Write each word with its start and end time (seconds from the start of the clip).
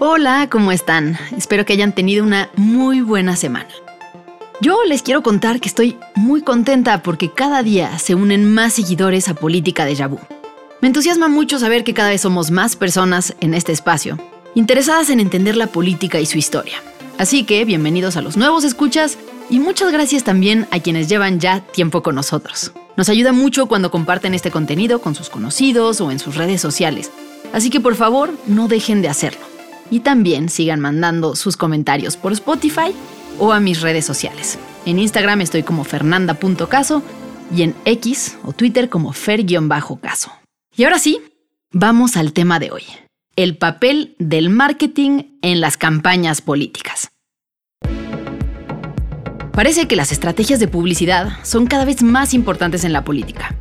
Hola, 0.00 0.46
¿cómo 0.48 0.70
están? 0.70 1.18
Espero 1.36 1.66
que 1.66 1.72
hayan 1.72 1.92
tenido 1.92 2.22
una 2.24 2.50
muy 2.54 3.00
buena 3.00 3.34
semana. 3.34 3.66
Yo 4.60 4.84
les 4.84 5.02
quiero 5.02 5.24
contar 5.24 5.58
que 5.58 5.66
estoy 5.66 5.96
muy 6.14 6.40
contenta 6.42 7.02
porque 7.02 7.32
cada 7.32 7.64
día 7.64 7.98
se 7.98 8.14
unen 8.14 8.54
más 8.54 8.74
seguidores 8.74 9.28
a 9.28 9.34
Política 9.34 9.84
de 9.84 9.96
Yabú. 9.96 10.20
Me 10.80 10.86
entusiasma 10.86 11.26
mucho 11.26 11.58
saber 11.58 11.82
que 11.82 11.94
cada 11.94 12.10
vez 12.10 12.20
somos 12.20 12.52
más 12.52 12.76
personas 12.76 13.34
en 13.40 13.54
este 13.54 13.72
espacio, 13.72 14.16
interesadas 14.54 15.10
en 15.10 15.18
entender 15.18 15.56
la 15.56 15.66
política 15.66 16.20
y 16.20 16.26
su 16.26 16.38
historia. 16.38 16.80
Así 17.18 17.42
que 17.42 17.64
bienvenidos 17.64 18.16
a 18.16 18.22
los 18.22 18.36
nuevos 18.36 18.62
escuchas 18.62 19.18
y 19.50 19.58
muchas 19.58 19.90
gracias 19.90 20.22
también 20.22 20.68
a 20.70 20.78
quienes 20.78 21.08
llevan 21.08 21.40
ya 21.40 21.58
tiempo 21.58 22.04
con 22.04 22.14
nosotros. 22.14 22.70
Nos 22.96 23.08
ayuda 23.08 23.32
mucho 23.32 23.66
cuando 23.66 23.90
comparten 23.90 24.32
este 24.34 24.52
contenido 24.52 25.00
con 25.00 25.16
sus 25.16 25.28
conocidos 25.28 26.00
o 26.00 26.12
en 26.12 26.20
sus 26.20 26.36
redes 26.36 26.60
sociales. 26.60 27.10
Así 27.52 27.68
que 27.68 27.80
por 27.80 27.96
favor, 27.96 28.32
no 28.46 28.68
dejen 28.68 29.02
de 29.02 29.08
hacerlo. 29.08 29.47
Y 29.90 30.00
también 30.00 30.48
sigan 30.48 30.80
mandando 30.80 31.36
sus 31.36 31.56
comentarios 31.56 32.16
por 32.16 32.32
Spotify 32.32 32.94
o 33.38 33.52
a 33.52 33.60
mis 33.60 33.80
redes 33.80 34.04
sociales. 34.04 34.58
En 34.84 34.98
Instagram 34.98 35.40
estoy 35.40 35.62
como 35.62 35.84
fernanda.caso 35.84 37.02
y 37.54 37.62
en 37.62 37.74
X 37.84 38.36
o 38.44 38.52
Twitter 38.52 38.88
como 38.88 39.12
fer-caso. 39.12 40.32
Y 40.76 40.84
ahora 40.84 40.98
sí, 40.98 41.20
vamos 41.72 42.16
al 42.16 42.32
tema 42.32 42.58
de 42.58 42.70
hoy. 42.70 42.84
El 43.36 43.56
papel 43.56 44.16
del 44.18 44.50
marketing 44.50 45.24
en 45.42 45.60
las 45.60 45.76
campañas 45.76 46.40
políticas. 46.40 47.10
Parece 49.52 49.88
que 49.88 49.96
las 49.96 50.12
estrategias 50.12 50.60
de 50.60 50.68
publicidad 50.68 51.32
son 51.42 51.66
cada 51.66 51.84
vez 51.84 52.02
más 52.02 52.32
importantes 52.32 52.84
en 52.84 52.92
la 52.92 53.04
política. 53.04 53.56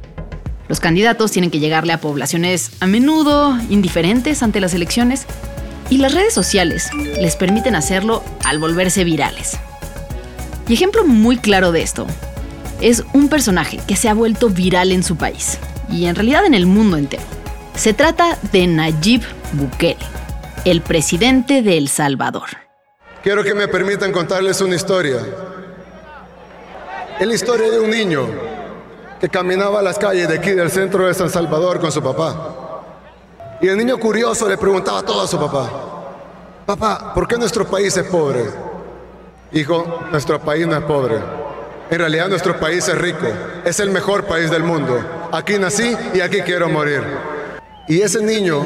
Los 0.68 0.80
candidatos 0.80 1.32
tienen 1.32 1.50
que 1.50 1.60
llegarle 1.60 1.94
a 1.94 2.02
poblaciones 2.02 2.72
a 2.82 2.88
menudo 2.88 3.58
indiferentes 3.70 4.44
ante 4.44 4.60
las 4.60 4.74
elecciones 4.74 5.26
y 5.90 5.98
las 5.98 6.14
redes 6.14 6.34
sociales 6.34 6.90
les 6.94 7.36
permiten 7.36 7.76
hacerlo 7.76 8.24
al 8.44 8.60
volverse 8.60 9.04
virales. 9.04 9.58
Y 10.68 10.74
ejemplo 10.74 11.06
muy 11.06 11.38
claro 11.38 11.72
de 11.72 11.82
esto 11.82 12.08
es 12.82 13.04
un 13.14 13.30
personaje 13.30 13.80
que 13.88 13.96
se 13.96 14.10
ha 14.10 14.14
vuelto 14.14 14.50
viral 14.50 14.92
en 14.92 15.04
su 15.04 15.16
país 15.16 15.58
y 15.90 16.06
en 16.06 16.16
realidad 16.16 16.46
en 16.46 16.54
el 16.54 16.66
mundo 16.66 16.98
entero. 16.98 17.24
Se 17.76 17.94
trata 17.94 18.38
de 18.52 18.68
Nayib 18.68 19.22
Bukele, 19.54 19.98
el 20.66 20.82
presidente 20.82 21.62
de 21.62 21.78
El 21.78 21.88
Salvador. 21.88 22.50
Quiero 23.24 23.44
que 23.44 23.54
me 23.54 23.68
permitan 23.68 24.12
contarles 24.12 24.62
una 24.62 24.76
historia 24.76 25.20
la 27.26 27.34
historia 27.34 27.72
de 27.72 27.80
un 27.80 27.90
niño 27.90 28.28
que 29.20 29.28
caminaba 29.28 29.80
a 29.80 29.82
las 29.82 29.98
calles 29.98 30.28
de 30.28 30.38
aquí 30.38 30.52
del 30.52 30.70
centro 30.70 31.08
de 31.08 31.14
San 31.14 31.30
Salvador 31.30 31.80
con 31.80 31.92
su 31.92 32.02
papá. 32.02 32.67
Y 33.60 33.68
el 33.68 33.78
niño 33.78 33.98
curioso 33.98 34.48
le 34.48 34.58
preguntaba 34.58 35.02
todo 35.02 35.22
a 35.24 35.28
su 35.28 35.40
papá, 35.40 35.70
papá, 36.66 37.14
¿por 37.14 37.28
qué 37.28 37.38
nuestro 37.38 37.66
país 37.66 37.98
es 37.98 38.06
pobre? 38.06 38.46
Hijo, 39.52 40.02
nuestro 40.12 40.40
país 40.40 40.68
no 40.68 40.76
es 40.76 40.84
pobre. 40.84 41.16
En 41.90 41.98
realidad 42.00 42.28
nuestro 42.28 42.60
país 42.60 42.88
es 42.88 42.98
rico, 42.98 43.26
es 43.66 43.80
el 43.80 43.90
mejor 43.90 44.26
país 44.26 44.52
del 44.52 44.62
mundo. 44.62 45.00
Aquí 45.32 45.58
nací 45.58 45.96
y 46.14 46.20
aquí 46.20 46.42
quiero 46.42 46.70
morir. 46.70 47.02
Y 47.88 48.02
ese 48.02 48.22
niño 48.22 48.64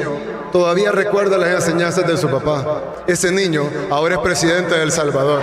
todavía 0.50 0.92
recuerda 0.92 1.38
las 1.38 1.64
enseñanzas 1.64 2.06
de 2.06 2.16
su 2.16 2.28
papá. 2.28 3.04
Ese 3.06 3.30
niño 3.30 3.62
ahora 3.90 4.16
es 4.16 4.20
presidente 4.20 4.74
de 4.74 4.82
El 4.82 4.92
Salvador. 4.92 5.40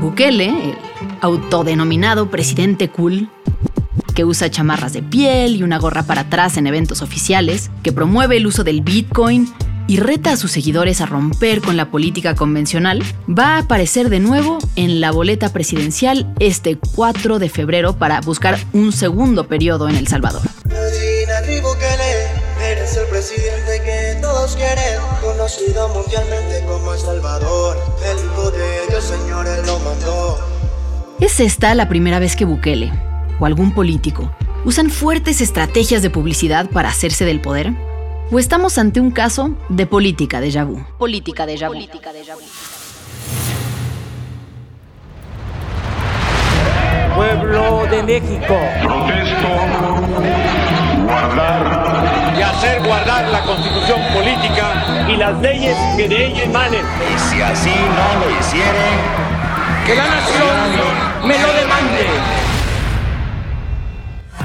Bukele, 0.00 0.76
el 0.97 0.97
autodenominado 1.20 2.30
presidente 2.30 2.88
cool, 2.88 3.28
que 4.14 4.24
usa 4.24 4.50
chamarras 4.50 4.92
de 4.92 5.02
piel 5.02 5.56
y 5.56 5.62
una 5.62 5.78
gorra 5.78 6.02
para 6.02 6.22
atrás 6.22 6.56
en 6.56 6.66
eventos 6.66 7.02
oficiales, 7.02 7.70
que 7.82 7.92
promueve 7.92 8.36
el 8.36 8.46
uso 8.46 8.64
del 8.64 8.80
Bitcoin 8.80 9.48
y 9.86 9.96
reta 9.96 10.32
a 10.32 10.36
sus 10.36 10.52
seguidores 10.52 11.00
a 11.00 11.06
romper 11.06 11.60
con 11.62 11.76
la 11.76 11.90
política 11.90 12.34
convencional, 12.34 13.02
va 13.26 13.56
a 13.56 13.58
aparecer 13.60 14.10
de 14.10 14.20
nuevo 14.20 14.58
en 14.76 15.00
la 15.00 15.10
boleta 15.10 15.52
presidencial 15.52 16.32
este 16.38 16.76
4 16.94 17.38
de 17.38 17.48
febrero 17.48 17.96
para 17.96 18.20
buscar 18.20 18.58
un 18.72 18.92
segundo 18.92 19.48
periodo 19.48 19.88
en 19.88 19.96
El 19.96 20.06
Salvador. 20.06 20.42
Conocido 25.22 25.88
mundialmente 25.88 26.64
como 26.66 26.94
Salvador. 26.96 27.76
El 28.04 29.66
lo 29.66 29.78
mandó. 29.80 30.57
¿Es 31.20 31.40
esta 31.40 31.74
la 31.74 31.88
primera 31.88 32.20
vez 32.20 32.36
que 32.36 32.44
Bukele 32.44 32.92
o 33.40 33.46
algún 33.46 33.72
político 33.72 34.30
usan 34.64 34.88
fuertes 34.88 35.40
estrategias 35.40 36.00
de 36.00 36.10
publicidad 36.10 36.70
para 36.70 36.90
hacerse 36.90 37.24
del 37.24 37.40
poder? 37.40 37.72
¿O 38.30 38.38
estamos 38.38 38.78
ante 38.78 39.00
un 39.00 39.10
caso 39.10 39.56
de 39.68 39.86
política 39.86 40.40
de 40.40 40.62
vu? 40.62 40.86
Política 40.96 41.44
de 41.44 41.56
vu. 41.56 41.66
Política 41.66 42.12
de 42.12 42.22
vu. 42.22 42.40
Pueblo 47.16 47.86
de 47.90 48.02
México. 48.04 48.56
Protesto 48.80 49.48
guardar 51.04 52.34
y 52.38 52.42
hacer 52.42 52.86
guardar 52.86 53.28
la 53.28 53.42
constitución 53.42 54.00
política 54.14 55.06
y 55.08 55.16
las 55.16 55.40
leyes 55.40 55.76
que 55.96 56.08
de 56.08 56.26
ella 56.26 56.44
emanen. 56.44 56.84
Y 57.12 57.18
si 57.18 57.42
así 57.42 57.74
no 57.74 58.24
lo 58.24 58.38
hicieren, 58.38 59.27
que 59.88 61.26
me 61.26 61.38
lo 61.38 61.52
demande. 61.54 62.06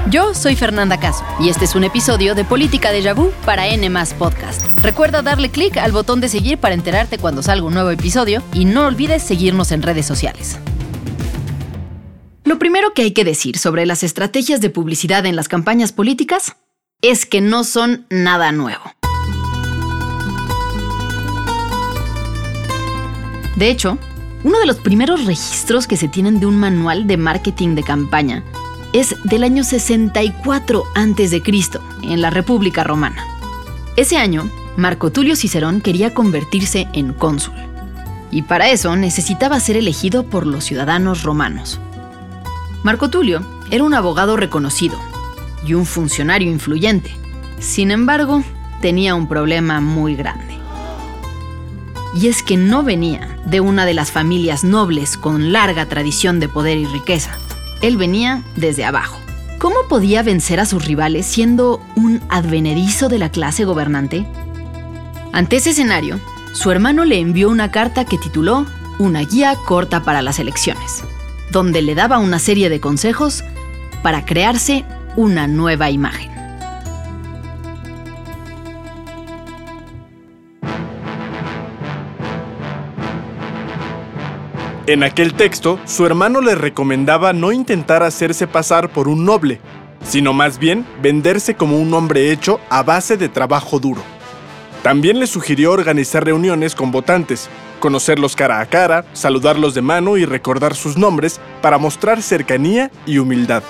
Yo 0.10 0.34
soy 0.34 0.56
Fernanda 0.56 1.00
Caso 1.00 1.26
y 1.40 1.50
este 1.50 1.66
es 1.66 1.76
un 1.76 1.84
episodio 1.84 2.34
de 2.34 2.46
Política 2.46 2.92
de 2.92 3.02
Yabú 3.02 3.32
para 3.46 3.68
N 3.68 3.90
Podcast. 4.18 4.62
Recuerda 4.82 5.22
darle 5.22 5.50
clic 5.50 5.76
al 5.78 5.92
botón 5.92 6.22
de 6.22 6.30
seguir 6.30 6.60
para 6.60 6.76
enterarte 6.76 7.18
cuando 7.18 7.44
salga 7.44 7.66
un 7.66 7.74
nuevo 7.74 7.90
episodio 7.90 8.42
y 8.54 8.64
no 8.64 8.86
olvides 8.86 9.22
seguirnos 9.22 9.74
en 9.74 9.82
redes 9.82 10.06
sociales. 10.06 10.60
Lo 12.46 12.58
primero 12.58 12.94
que 12.94 13.02
hay 13.02 13.12
que 13.12 13.26
decir 13.26 13.58
sobre 13.58 13.86
las 13.86 14.04
estrategias 14.04 14.62
de 14.62 14.70
publicidad 14.70 15.26
en 15.26 15.36
las 15.36 15.50
campañas 15.50 15.92
políticas 15.92 16.56
es 17.02 17.26
que 17.26 17.42
no 17.42 17.66
son 17.66 18.06
nada 18.10 18.54
nuevo. 18.54 18.84
De 23.58 23.70
hecho, 23.70 23.98
uno 24.44 24.60
de 24.60 24.66
los 24.66 24.78
primeros 24.78 25.26
registros 25.26 25.88
que 25.88 25.98
se 25.98 26.08
tienen 26.08 26.40
de 26.40 26.46
un 26.46 26.58
manual 26.58 27.08
de 27.08 27.18
marketing 27.18 27.76
de 27.76 27.84
campaña 27.84 28.44
es 28.92 29.16
del 29.24 29.44
año 29.44 29.64
64 29.64 30.84
a.C., 30.96 31.42
en 32.04 32.22
la 32.22 32.30
República 32.30 32.84
Romana. 32.84 33.26
Ese 33.96 34.18
año, 34.18 34.50
Marco 34.78 35.12
Tulio 35.12 35.36
Cicerón 35.36 35.82
quería 35.82 36.14
convertirse 36.14 36.88
en 36.94 37.14
cónsul, 37.14 37.54
y 38.32 38.42
para 38.44 38.70
eso 38.70 38.96
necesitaba 38.96 39.60
ser 39.60 39.78
elegido 39.78 40.24
por 40.24 40.46
los 40.46 40.66
ciudadanos 40.66 41.24
romanos. 41.24 41.80
Marco 42.84 43.10
Tulio 43.10 43.42
era 43.72 43.84
un 43.84 43.94
abogado 43.94 44.36
reconocido 44.36 45.00
y 45.66 45.74
un 45.74 45.86
funcionario 45.86 46.52
influyente. 46.52 47.16
Sin 47.60 47.92
embargo, 47.92 48.44
tenía 48.82 49.16
un 49.16 49.28
problema 49.28 49.80
muy 49.80 50.16
grande. 50.16 50.63
Y 52.16 52.28
es 52.28 52.44
que 52.44 52.58
no 52.58 52.84
venía 52.84 53.38
de 53.46 53.60
una 53.60 53.86
de 53.86 53.94
las 53.94 54.12
familias 54.12 54.64
nobles 54.64 55.18
con 55.18 55.52
larga 55.52 55.88
tradición 55.88 56.40
de 56.40 56.48
poder 56.48 56.78
y 56.78 56.86
riqueza. 56.86 57.38
Él 57.82 57.98
venía 57.98 58.44
desde 58.56 58.86
abajo. 58.86 59.20
¿Cómo 59.60 59.76
podía 59.90 60.24
vencer 60.24 60.60
a 60.60 60.66
sus 60.66 60.86
rivales 60.86 61.26
siendo 61.26 61.82
un 61.96 62.22
advenedizo 62.30 63.10
de 63.10 63.20
la 63.20 63.30
clase 63.30 63.66
gobernante? 63.66 64.26
Ante 65.32 65.56
ese 65.56 65.72
escenario, 65.72 66.20
su 66.54 66.70
hermano 66.70 67.06
le 67.06 67.20
envió 67.20 67.50
una 67.50 67.72
carta 67.72 68.06
que 68.06 68.18
tituló 68.18 68.66
Una 69.00 69.22
guía 69.22 69.56
corta 69.66 70.04
para 70.04 70.22
las 70.22 70.38
elecciones 70.40 71.04
donde 71.54 71.84
le 71.84 71.96
daba 71.96 72.18
una 72.18 72.40
serie 72.40 72.70
de 72.70 72.82
consejos 72.82 73.46
para 74.02 74.26
crearse 74.26 74.84
una 75.16 75.48
nueva 75.48 75.90
imagen. 75.92 76.33
En 84.86 85.02
aquel 85.02 85.34
texto, 85.34 85.80
su 85.86 86.06
hermano 86.06 86.42
le 86.42 86.56
recomendaba 86.56 87.32
no 87.32 87.54
intentar 87.54 88.04
hacerse 88.04 88.48
pasar 88.48 88.90
por 88.90 89.08
un 89.08 89.24
noble, 89.24 89.62
sino 90.04 90.34
más 90.34 90.60
bien 90.60 90.86
venderse 91.02 91.56
como 91.56 91.80
un 91.80 91.94
hombre 91.94 92.34
hecho 92.34 92.60
a 92.70 92.84
base 92.84 93.16
de 93.16 93.30
trabajo 93.30 93.80
duro. 93.80 94.02
También 94.82 95.22
le 95.22 95.28
sugirió 95.28 95.72
organizar 95.72 96.26
reuniones 96.26 96.76
con 96.76 96.92
votantes, 96.92 97.48
conocerlos 97.80 98.36
cara 98.36 98.60
a 98.60 98.66
cara, 98.66 99.06
saludarlos 99.14 99.74
de 99.74 99.82
mano 99.82 100.18
y 100.18 100.26
recordar 100.26 100.76
sus 100.76 100.98
nombres 100.98 101.40
para 101.62 101.78
mostrar 101.78 102.22
cercanía 102.22 102.92
y 103.06 103.20
humildad. 103.20 103.64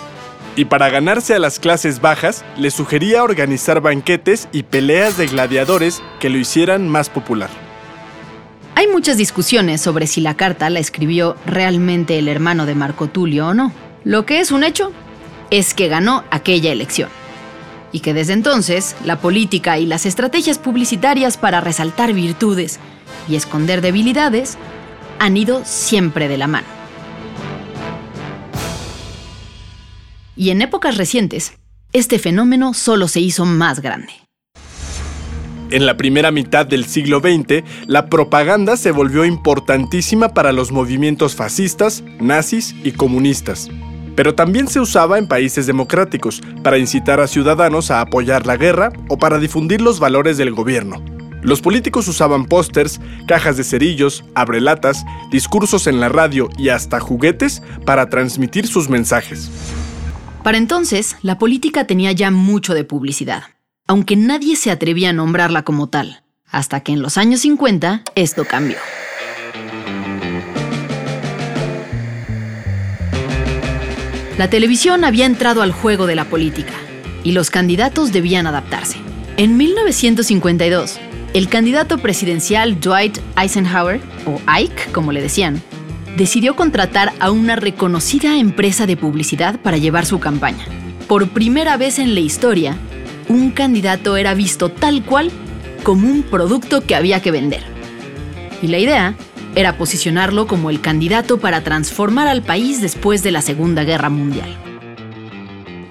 Y 0.56 0.66
para 0.66 0.90
ganarse 0.90 1.36
a 1.36 1.40
las 1.40 1.60
clases 1.60 2.02
bajas, 2.02 2.44
le 2.58 2.72
sugería 2.72 3.24
organizar 3.24 3.82
banquetes 3.82 4.50
y 4.52 4.64
peleas 4.64 5.18
de 5.18 5.28
gladiadores 5.28 6.02
que 6.20 6.32
lo 6.32 6.40
hicieran 6.40 6.90
más 6.90 7.10
popular. 7.10 7.52
Hay 8.76 8.88
muchas 8.88 9.18
discusiones 9.18 9.82
sobre 9.82 10.08
si 10.08 10.20
la 10.20 10.36
carta 10.36 10.70
la 10.70 10.80
escribió 10.80 11.36
realmente 11.46 12.18
el 12.18 12.28
hermano 12.28 12.66
de 12.66 12.74
Marco 12.74 13.08
Tulio 13.08 13.50
o 13.50 13.54
no. 13.54 13.72
Lo 14.04 14.26
que 14.26 14.40
es 14.40 14.52
un 14.52 14.64
hecho 14.64 14.92
es 15.52 15.76
que 15.76 15.88
ganó 15.88 16.24
aquella 16.32 16.72
elección. 16.72 17.10
Y 17.92 18.00
que 18.00 18.16
desde 18.16 18.34
entonces 18.34 18.96
la 19.06 19.20
política 19.20 19.78
y 19.78 19.86
las 19.86 20.08
estrategias 20.08 20.58
publicitarias 20.58 21.38
para 21.38 21.62
resaltar 21.62 22.14
virtudes 22.14 22.80
y 23.30 23.36
esconder 23.36 23.82
debilidades 23.82 24.58
han 25.20 25.38
ido 25.38 25.62
siempre 25.64 26.28
de 26.28 26.38
la 26.38 26.48
mano. 26.48 26.68
Y 30.36 30.50
en 30.50 30.64
épocas 30.64 30.98
recientes, 30.98 31.54
este 31.94 32.18
fenómeno 32.18 32.74
solo 32.74 33.08
se 33.08 33.20
hizo 33.20 33.46
más 33.46 33.82
grande. 33.82 34.23
En 35.74 35.88
la 35.88 35.98
primera 35.98 36.30
mitad 36.30 36.68
del 36.68 36.86
siglo 36.86 37.20
XX, 37.20 37.64
la 37.88 38.06
propaganda 38.06 38.78
se 38.78 38.92
volvió 38.92 39.26
importantísima 39.26 40.36
para 40.36 40.52
los 40.52 40.72
movimientos 40.72 41.36
fascistas, 41.36 42.04
nazis 42.20 42.76
y 42.84 42.92
comunistas. 42.92 43.72
Pero 44.16 44.36
también 44.36 44.68
se 44.68 44.80
usaba 44.80 45.18
en 45.18 45.28
países 45.28 45.66
democráticos 45.66 46.44
para 46.62 46.78
incitar 46.78 47.20
a 47.20 47.26
ciudadanos 47.26 47.90
a 47.90 48.02
apoyar 48.02 48.46
la 48.46 48.56
guerra 48.56 48.94
o 49.10 49.18
para 49.18 49.40
difundir 49.40 49.82
los 49.82 50.00
valores 50.00 50.38
del 50.38 50.52
gobierno. 50.52 51.04
Los 51.42 51.60
políticos 51.60 52.08
usaban 52.08 52.46
pósters, 52.46 53.02
cajas 53.28 53.58
de 53.58 53.64
cerillos, 53.64 54.24
abrelatas, 54.36 55.04
discursos 55.32 55.88
en 55.88 56.00
la 56.00 56.08
radio 56.08 56.50
y 56.56 56.70
hasta 56.70 57.00
juguetes 57.00 57.64
para 57.84 58.12
transmitir 58.12 58.68
sus 58.68 58.90
mensajes. 58.90 59.50
Para 60.44 60.60
entonces, 60.60 61.16
la 61.24 61.40
política 61.40 61.88
tenía 61.88 62.12
ya 62.12 62.30
mucho 62.30 62.76
de 62.76 62.84
publicidad, 62.84 63.46
aunque 63.88 64.16
nadie 64.16 64.56
se 64.56 64.72
atrevía 64.72 65.10
a 65.10 65.14
nombrarla 65.14 65.64
como 65.64 65.88
tal, 65.88 66.24
hasta 66.48 66.82
que 66.82 66.94
en 66.94 67.02
los 67.02 67.18
años 67.18 67.42
50 67.42 68.04
esto 68.16 68.46
cambió. 68.46 68.78
La 74.38 74.50
televisión 74.50 75.04
había 75.04 75.26
entrado 75.26 75.62
al 75.62 75.72
juego 75.72 76.08
de 76.08 76.16
la 76.16 76.26
política 76.26 76.74
y 77.24 77.34
los 77.34 77.50
candidatos 77.50 78.12
debían 78.12 78.48
adaptarse. 78.48 78.98
En 79.38 79.58
1952, 79.58 81.00
el 81.34 81.50
candidato 81.50 81.98
presidencial 81.98 82.80
Dwight 82.80 83.20
Eisenhower, 83.38 84.02
o 84.26 84.40
Ike 84.48 84.92
como 84.92 85.12
le 85.12 85.22
decían, 85.22 85.62
decidió 86.18 86.56
contratar 86.56 87.14
a 87.20 87.32
una 87.32 87.56
reconocida 87.56 88.38
empresa 88.38 88.86
de 88.86 88.98
publicidad 88.98 89.60
para 89.60 89.78
llevar 89.78 90.06
su 90.06 90.20
campaña. 90.20 90.66
Por 91.08 91.30
primera 91.30 91.78
vez 91.78 92.00
en 92.00 92.14
la 92.14 92.20
historia, 92.20 92.78
un 93.38 93.52
candidato 93.52 94.18
era 94.18 94.34
visto 94.34 94.70
tal 94.70 95.04
cual 95.04 95.32
como 95.84 96.08
un 96.08 96.24
producto 96.24 96.82
que 96.82 96.96
había 96.96 97.22
que 97.22 97.32
vender. 97.32 97.64
Y 98.62 98.68
la 98.68 98.80
idea 98.80 99.16
era 99.56 99.78
posicionarlo 99.78 100.48
como 100.48 100.70
el 100.70 100.82
candidato 100.82 101.40
para 101.40 101.62
transformar 101.62 102.28
al 102.28 102.42
país 102.42 102.82
después 102.82 103.24
de 103.24 103.32
la 103.32 103.42
Segunda 103.42 103.84
Guerra 103.84 104.10
Mundial. 104.10 104.58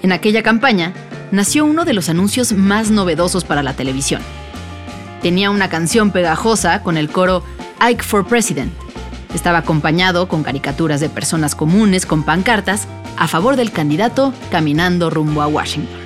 En 0.02 0.12
aquella 0.12 0.42
campaña 0.42 0.92
nació 1.30 1.64
uno 1.64 1.84
de 1.84 1.92
los 1.92 2.08
anuncios 2.08 2.52
más 2.52 2.90
novedosos 2.90 3.44
para 3.44 3.62
la 3.62 3.74
televisión. 3.74 4.20
Tenía 5.20 5.50
una 5.50 5.68
canción 5.68 6.10
pegajosa 6.10 6.82
con 6.82 6.96
el 6.96 7.08
coro 7.08 7.44
Ike 7.78 8.02
for 8.02 8.26
President, 8.26 8.72
estaba 9.34 9.58
acompañado 9.58 10.28
con 10.28 10.42
caricaturas 10.42 11.00
de 11.00 11.08
personas 11.08 11.54
comunes 11.54 12.06
con 12.06 12.22
pancartas 12.22 12.86
a 13.16 13.28
favor 13.28 13.56
del 13.56 13.72
candidato 13.72 14.32
caminando 14.50 15.10
rumbo 15.10 15.42
a 15.42 15.46
Washington. 15.46 16.01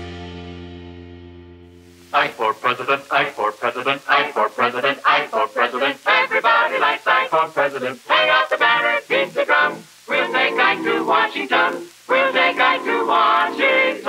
I 2.17 2.29
for 2.29 2.55
president, 2.55 3.03
I 3.13 3.27
for 3.27 3.53
president, 3.53 4.01
I 4.09 4.33
for 4.33 4.49
president, 4.49 4.99
I 5.05 5.27
for 5.27 5.47
president. 5.49 5.99
Everybody 6.07 6.79
likes 6.79 7.07
I 7.07 7.29
for 7.29 7.47
president. 7.53 8.01
Hang 8.09 8.31
out 8.31 8.49
the 8.49 8.57
banner, 8.57 9.01
beat 9.07 9.35
the 9.35 9.45
drum. 9.45 9.73
We'll 10.09 10.33
take 10.33 10.57
I 10.57 10.77
to 10.83 11.05
Washington. 11.05 11.73
We'll 12.09 12.33
take 12.33 12.59
I 12.59 12.79
to 12.89 12.97
Washington. 13.05 14.07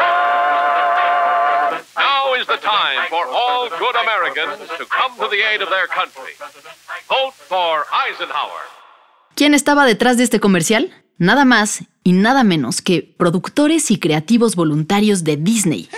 Now 2.00 2.33
is 2.39 2.48
the 2.48 2.56
time 2.63 3.01
for 3.09 3.27
all 3.27 3.68
good 3.83 3.95
Americans 4.06 4.56
to 4.80 4.86
come 4.86 5.12
to 5.19 5.27
the 5.27 5.44
aid 5.51 5.62
of 5.62 5.69
their 5.69 5.88
country. 5.88 6.31
Vote 7.09 7.33
for 7.33 7.83
Eisenhower. 7.92 8.63
¿Quién 9.36 9.54
estaba 9.54 9.86
detrás 9.86 10.15
de 10.15 10.24
este 10.24 10.39
comercial? 10.39 10.94
Nada 11.18 11.44
más 11.44 11.83
y 12.06 12.13
nada 12.13 12.45
menos 12.45 12.81
que 12.81 13.04
productores 13.04 13.92
y 13.92 14.00
creativos 14.00 14.56
voluntarios 14.56 15.25
de 15.25 15.36
Disney. 15.36 15.89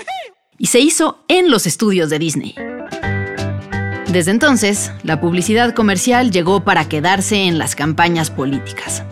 Y 0.59 0.67
se 0.67 0.79
hizo 0.81 1.23
en 1.29 1.49
los 1.49 1.65
estudios 1.65 2.09
de 2.09 2.19
Disney. 2.19 2.53
Desde 4.11 4.31
entonces, 4.31 4.91
la 5.03 5.21
publicidad 5.21 5.73
comercial 5.73 6.31
llegó 6.31 6.63
para 6.65 6.89
quedarse 6.89 7.45
en 7.45 7.57
las 7.57 7.75
campañas 7.75 8.29
políticas. 8.29 9.03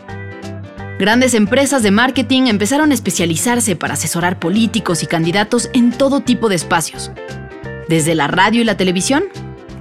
Grandes 0.99 1.33
empresas 1.35 1.83
de 1.83 1.91
marketing 1.91 2.47
empezaron 2.47 2.91
a 2.91 2.93
especializarse 2.93 3.75
para 3.75 3.93
asesorar 3.93 4.39
políticos 4.39 5.03
y 5.03 5.07
candidatos 5.07 5.69
en 5.73 5.91
todo 5.91 6.21
tipo 6.21 6.49
de 6.49 6.55
espacios, 6.55 7.11
desde 7.87 8.13
la 8.13 8.27
radio 8.27 8.61
y 8.61 8.65
la 8.65 8.75
televisión 8.75 9.23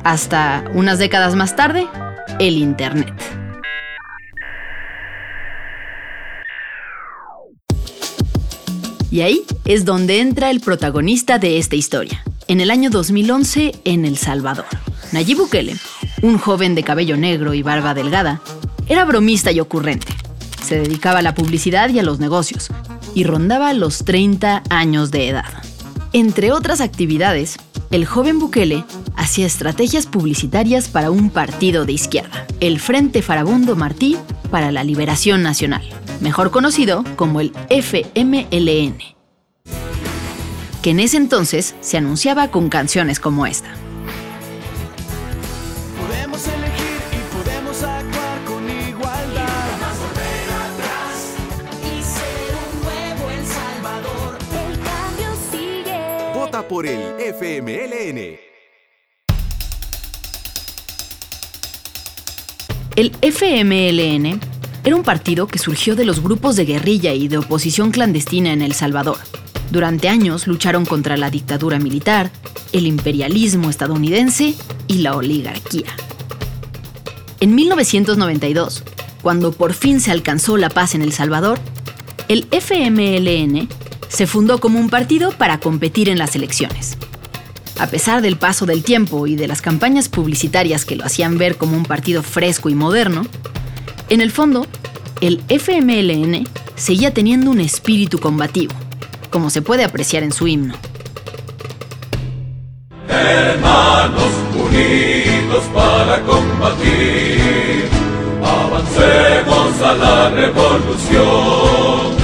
hasta, 0.05 0.65
unas 0.73 1.01
décadas 1.01 1.35
más 1.35 1.57
tarde, 1.57 1.89
el 2.39 2.59
Internet. 2.59 3.15
Y 9.11 9.21
ahí 9.21 9.45
es 9.65 9.85
donde 9.85 10.21
entra 10.21 10.51
el 10.51 10.61
protagonista 10.61 11.39
de 11.39 11.59
esta 11.59 11.77
historia. 11.77 12.23
En 12.49 12.61
el 12.61 12.71
año 12.71 12.91
2011, 12.91 13.75
en 13.85 14.05
El 14.05 14.17
Salvador. 14.17 14.67
Nayib 15.13 15.39
Bukele, 15.39 15.77
un 16.23 16.39
joven 16.39 16.75
de 16.75 16.83
cabello 16.83 17.17
negro 17.17 17.55
y 17.55 17.63
barba 17.63 17.95
delgada, 17.95 18.41
era 18.89 19.05
bromista 19.05 19.53
y 19.53 19.61
ocurrente. 19.61 20.09
Se 20.65 20.79
dedicaba 20.79 21.21
a 21.21 21.23
la 21.23 21.35
publicidad 21.35 21.91
y 21.91 21.99
a 21.99 22.03
los 22.03 22.19
negocios, 22.19 22.69
y 23.15 23.25
rondaba 23.25 23.73
los 23.73 24.05
30 24.05 24.65
años 24.69 25.11
de 25.11 25.29
edad. 25.29 25.45
Entre 26.13 26.53
otras 26.53 26.81
actividades, 26.81 27.57
el 27.91 28.05
joven 28.05 28.39
Bukele 28.39 28.85
hacía 29.17 29.47
estrategias 29.47 30.07
publicitarias 30.07 30.89
para 30.89 31.11
un 31.11 31.31
partido 31.31 31.85
de 31.85 31.93
izquierda, 31.93 32.47
el 32.61 32.81
Frente 32.81 33.23
Farabundo 33.23 33.77
Martí 33.77 34.17
para 34.51 34.73
la 34.73 34.85
Liberación 34.85 35.43
Nacional, 35.43 35.83
mejor 36.21 36.51
conocido 36.51 37.05
como 37.17 37.41
el 37.41 37.53
FMLN, 37.69 38.99
que 40.83 40.91
en 40.91 41.01
ese 41.01 41.17
entonces 41.17 41.75
se 41.81 41.97
anunciaba 41.97 42.49
con 42.49 42.69
canciones 42.69 43.21
como 43.21 43.47
esta. 43.47 43.69
Podemos 46.01 46.47
elegir 46.47 47.01
y 47.13 47.37
podemos 47.37 47.83
actuar 47.83 48.45
con 48.45 48.65
igualdad. 48.69 49.47
y 51.83 52.03
ser 52.03 52.55
un 52.63 52.83
nuevo 52.83 53.31
El 53.31 53.47
Salvador. 53.47 54.39
El 54.69 54.79
cambio 54.81 55.31
sigue. 55.51 56.33
Vota 56.35 56.67
por 56.67 56.87
el 56.87 57.01
FMLN. 57.21 58.47
El 62.97 63.13
FMLN 63.21 64.56
era 64.87 64.95
un 64.95 65.03
partido 65.03 65.49
que 65.49 65.59
surgió 65.59 65.97
de 65.97 66.05
los 66.05 66.23
grupos 66.23 66.55
de 66.55 66.65
guerrilla 66.65 67.13
y 67.13 67.27
de 67.27 67.39
oposición 67.39 67.91
clandestina 67.91 68.53
en 68.53 68.63
El 68.63 68.73
Salvador. 68.73 69.19
Durante 69.73 70.09
años 70.09 70.47
lucharon 70.47 70.87
contra 70.87 71.17
la 71.17 71.29
dictadura 71.29 71.81
militar, 71.81 72.31
el 72.71 72.87
imperialismo 72.87 73.69
estadounidense 73.69 74.55
y 74.87 74.99
la 74.99 75.17
oligarquía. 75.17 75.89
En 77.41 77.57
1992, 77.57 78.85
cuando 79.23 79.51
por 79.51 79.75
fin 79.75 80.01
se 80.01 80.13
alcanzó 80.13 80.57
la 80.57 80.69
paz 80.69 80.95
en 80.95 81.03
El 81.03 81.13
Salvador, 81.13 81.59
el 82.29 82.47
FMLN 82.53 83.69
se 84.07 84.29
fundó 84.29 84.61
como 84.61 84.79
un 84.79 84.89
partido 84.89 85.33
para 85.33 85.59
competir 85.59 86.09
en 86.09 86.19
las 86.19 86.37
elecciones. 86.37 86.97
A 87.81 87.89
pesar 87.89 88.23
del 88.23 88.37
paso 88.37 88.67
del 88.67 88.85
tiempo 88.85 89.27
y 89.27 89.35
de 89.35 89.49
las 89.49 89.63
campañas 89.63 90.09
publicitarias 90.09 90.85
que 90.85 90.95
lo 90.95 91.05
hacían 91.05 91.39
ver 91.39 91.57
como 91.57 91.77
un 91.77 91.85
partido 91.87 92.23
fresco 92.23 92.69
y 92.69 92.77
moderno, 92.77 93.27
en 94.09 94.21
el 94.21 94.31
fondo, 94.31 94.67
el 95.21 95.43
FMLN 95.49 96.47
seguía 96.77 97.13
teniendo 97.13 97.51
un 97.51 97.61
espíritu 97.61 98.19
combativo, 98.19 98.73
como 99.31 99.51
se 99.51 99.63
puede 99.63 99.85
apreciar 99.85 100.23
en 100.23 100.33
su 100.33 100.47
himno. 100.47 100.75
Hermanos 103.09 104.31
unidos 104.55 105.65
para 105.75 106.21
combatir, 106.23 107.89
avancemos 108.43 109.83
a 109.83 109.95
la 109.95 110.31
revolución, 110.31 112.15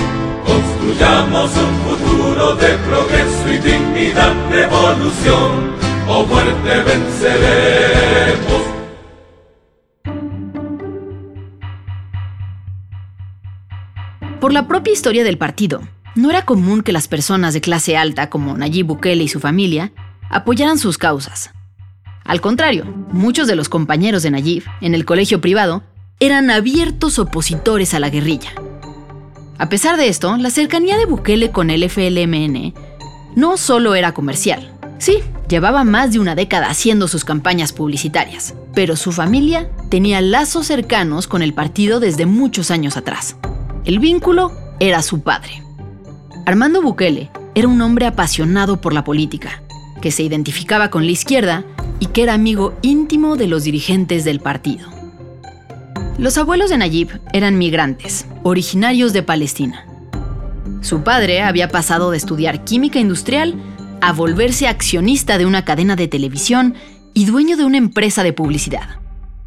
construyamos 0.46 1.50
un 1.56 1.80
futuro 1.88 2.54
de 2.56 2.68
progreso 2.78 3.48
y 3.48 3.58
dignidad, 3.58 4.32
revolución 4.50 5.72
o 6.06 6.24
muerte 6.26 6.82
venceremos. 6.84 8.51
Por 14.42 14.52
la 14.52 14.66
propia 14.66 14.92
historia 14.92 15.22
del 15.22 15.38
partido, 15.38 15.82
no 16.16 16.28
era 16.28 16.44
común 16.44 16.82
que 16.82 16.90
las 16.90 17.06
personas 17.06 17.54
de 17.54 17.60
clase 17.60 17.96
alta 17.96 18.28
como 18.28 18.58
Nayib 18.58 18.86
Bukele 18.86 19.22
y 19.22 19.28
su 19.28 19.38
familia 19.38 19.92
apoyaran 20.30 20.80
sus 20.80 20.98
causas. 20.98 21.52
Al 22.24 22.40
contrario, 22.40 22.84
muchos 23.12 23.46
de 23.46 23.54
los 23.54 23.68
compañeros 23.68 24.24
de 24.24 24.32
Nayib 24.32 24.64
en 24.80 24.96
el 24.96 25.04
colegio 25.04 25.40
privado 25.40 25.84
eran 26.18 26.50
abiertos 26.50 27.20
opositores 27.20 27.94
a 27.94 28.00
la 28.00 28.10
guerrilla. 28.10 28.50
A 29.58 29.68
pesar 29.68 29.96
de 29.96 30.08
esto, 30.08 30.36
la 30.36 30.50
cercanía 30.50 30.98
de 30.98 31.06
Bukele 31.06 31.52
con 31.52 31.70
el 31.70 31.88
FLMN 31.88 32.74
no 33.36 33.56
solo 33.56 33.94
era 33.94 34.12
comercial. 34.12 34.72
Sí, 34.98 35.18
llevaba 35.48 35.84
más 35.84 36.10
de 36.10 36.18
una 36.18 36.34
década 36.34 36.68
haciendo 36.68 37.06
sus 37.06 37.24
campañas 37.24 37.72
publicitarias, 37.72 38.54
pero 38.74 38.96
su 38.96 39.12
familia 39.12 39.70
tenía 39.88 40.20
lazos 40.20 40.66
cercanos 40.66 41.28
con 41.28 41.42
el 41.42 41.54
partido 41.54 42.00
desde 42.00 42.26
muchos 42.26 42.72
años 42.72 42.96
atrás. 42.96 43.36
El 43.84 43.98
vínculo 43.98 44.52
era 44.78 45.02
su 45.02 45.22
padre. 45.22 45.60
Armando 46.46 46.82
Bukele 46.82 47.30
era 47.56 47.66
un 47.66 47.80
hombre 47.82 48.06
apasionado 48.06 48.80
por 48.80 48.92
la 48.92 49.02
política, 49.02 49.62
que 50.00 50.12
se 50.12 50.22
identificaba 50.22 50.88
con 50.88 51.04
la 51.04 51.10
izquierda 51.10 51.64
y 51.98 52.06
que 52.06 52.22
era 52.22 52.34
amigo 52.34 52.74
íntimo 52.82 53.36
de 53.36 53.48
los 53.48 53.64
dirigentes 53.64 54.24
del 54.24 54.38
partido. 54.38 54.88
Los 56.16 56.38
abuelos 56.38 56.70
de 56.70 56.78
Nayib 56.78 57.20
eran 57.32 57.58
migrantes, 57.58 58.26
originarios 58.44 59.12
de 59.12 59.24
Palestina. 59.24 59.84
Su 60.80 61.02
padre 61.02 61.42
había 61.42 61.68
pasado 61.68 62.12
de 62.12 62.18
estudiar 62.18 62.62
química 62.62 63.00
industrial 63.00 63.56
a 64.00 64.12
volverse 64.12 64.68
accionista 64.68 65.38
de 65.38 65.46
una 65.46 65.64
cadena 65.64 65.96
de 65.96 66.06
televisión 66.06 66.74
y 67.14 67.24
dueño 67.24 67.56
de 67.56 67.64
una 67.64 67.78
empresa 67.78 68.22
de 68.22 68.32
publicidad. 68.32 69.00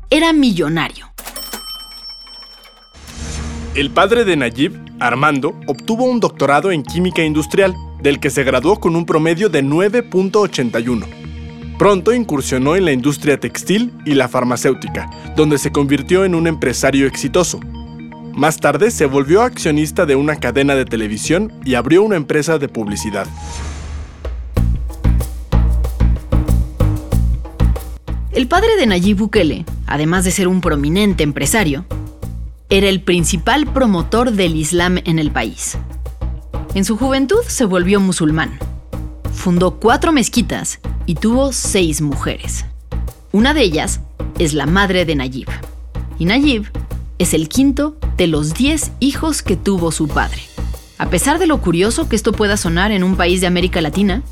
Era 0.10 0.34
millonario. 0.34 1.15
El 3.75 3.89
padre 3.89 4.24
de 4.24 4.38
Nayib, 4.38 4.72
Armando, 5.01 5.60
obtuvo 5.67 6.05
un 6.05 6.22
doctorado 6.22 6.72
en 6.72 6.82
química 6.82 7.25
industrial, 7.25 7.75
del 8.01 8.22
que 8.22 8.29
se 8.29 8.46
graduó 8.46 8.79
con 8.79 8.96
un 8.96 9.05
promedio 9.05 9.50
de 9.50 9.65
9.81. 9.65 11.05
Pronto 11.77 12.13
incursionó 12.13 12.77
en 12.77 12.86
la 12.86 12.94
industria 12.94 13.38
textil 13.38 13.91
y 14.05 14.13
la 14.13 14.29
farmacéutica, 14.29 15.10
donde 15.36 15.58
se 15.58 15.74
convirtió 15.74 16.24
en 16.24 16.36
un 16.36 16.48
empresario 16.48 17.05
exitoso. 17.05 17.60
Más 18.34 18.62
tarde 18.62 18.91
se 18.91 19.08
volvió 19.08 19.41
accionista 19.41 20.05
de 20.05 20.15
una 20.15 20.38
cadena 20.38 20.74
de 20.75 20.86
televisión 20.86 21.51
y 21.65 21.75
abrió 21.75 22.01
una 22.01 22.15
empresa 22.15 22.58
de 22.58 22.70
publicidad. 22.70 23.27
El 28.32 28.48
padre 28.48 28.77
de 28.77 28.86
Nayib 28.86 29.17
Bukele, 29.17 29.65
además 29.86 30.24
de 30.24 30.32
ser 30.32 30.48
un 30.48 30.62
prominente 30.62 31.24
empresario, 31.24 31.84
era 32.70 32.90
el 32.90 33.02
principal 33.02 33.68
promotor 33.72 34.32
del 34.32 34.56
Islam 34.56 34.98
en 35.06 35.20
el 35.20 35.32
país. 35.32 35.78
En 36.74 36.84
su 36.84 36.98
juventud 36.98 37.42
se 37.48 37.66
volvió 37.66 38.00
musulmán. 38.00 38.58
Fundó 39.34 39.80
cuatro 39.80 40.12
mezquitas 40.12 40.80
y 41.06 41.16
tuvo 41.16 41.54
seis 41.54 42.02
mujeres. 42.02 42.66
Una 43.32 43.54
de 43.54 43.62
ellas 43.62 44.02
es 44.40 44.54
la 44.54 44.66
madre 44.66 45.06
de 45.06 45.16
Nayib. 45.16 45.48
Y 46.18 46.26
Nayib 46.26 46.72
es 47.20 47.34
el 47.34 47.50
quinto 47.50 47.98
de 48.18 48.28
los 48.28 48.54
diez 48.54 48.92
hijos 49.00 49.44
que 49.44 49.56
tuvo 49.56 49.92
su 49.92 50.08
padre. 50.08 50.42
A 50.98 51.10
pesar 51.10 51.38
de 51.40 51.48
lo 51.48 51.62
curioso 51.62 52.10
que 52.10 52.16
esto 52.16 52.32
pueda 52.32 52.58
sonar 52.58 52.92
en 52.92 53.04
un 53.04 53.16
país 53.16 53.42
de 53.42 53.48
América 53.48 53.82
Latina, 53.82 54.24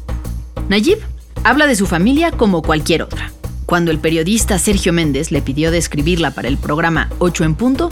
Nayib 0.70 1.00
habla 1.44 1.68
de 1.68 1.76
su 1.76 1.86
familia 1.86 2.32
como 2.32 2.62
cualquier 2.62 3.04
otra. 3.04 3.32
Cuando 3.66 3.92
el 3.92 4.00
periodista 4.00 4.58
Sergio 4.58 4.92
Méndez 4.92 5.32
le 5.32 5.42
pidió 5.42 5.72
describirla 5.72 6.32
para 6.32 6.48
el 6.48 6.58
programa 6.58 7.10
8 7.20 7.44
en 7.44 7.56
punto, 7.56 7.90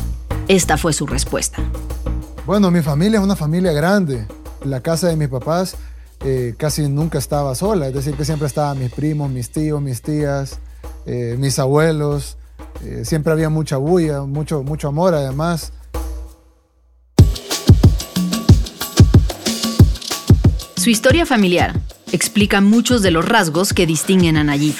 esta 0.51 0.77
fue 0.77 0.91
su 0.91 1.08
respuesta. 1.08 1.63
Bueno, 2.46 2.72
mi 2.72 2.81
familia 2.81 3.20
es 3.20 3.24
una 3.24 3.38
familia 3.38 3.72
grande. 3.72 4.27
La 4.65 4.81
casa 4.81 5.08
de 5.08 5.15
mis 5.15 5.29
papás 5.29 5.77
eh, 6.25 6.55
casi 6.58 6.89
nunca 6.89 7.20
estaba 7.20 7.55
sola, 7.55 7.88
es 7.88 7.93
decir, 7.93 8.15
que 8.15 8.25
siempre 8.25 8.48
estaban 8.48 8.77
mis 8.77 8.91
primos, 8.91 9.31
mis 9.31 9.50
tíos, 9.50 9.81
mis 9.81 10.01
tías, 10.01 10.60
eh, 11.05 11.38
mis 11.39 11.58
abuelos. 11.58 12.36
Eh, 12.84 13.03
siempre 13.05 13.31
había 13.31 13.48
mucha 13.50 13.77
bulla, 13.77 14.24
mucho, 14.24 14.62
mucho 14.62 14.89
amor 14.89 15.15
además. 15.15 15.72
Su 20.75 20.89
historia 20.89 21.25
familiar 21.25 21.79
explica 22.12 22.60
muchos 22.60 23.01
de 23.01 23.12
los 23.12 23.24
rasgos 23.24 23.72
que 23.72 23.86
distinguen 23.86 24.36
a 24.36 24.43
Nayib, 24.43 24.75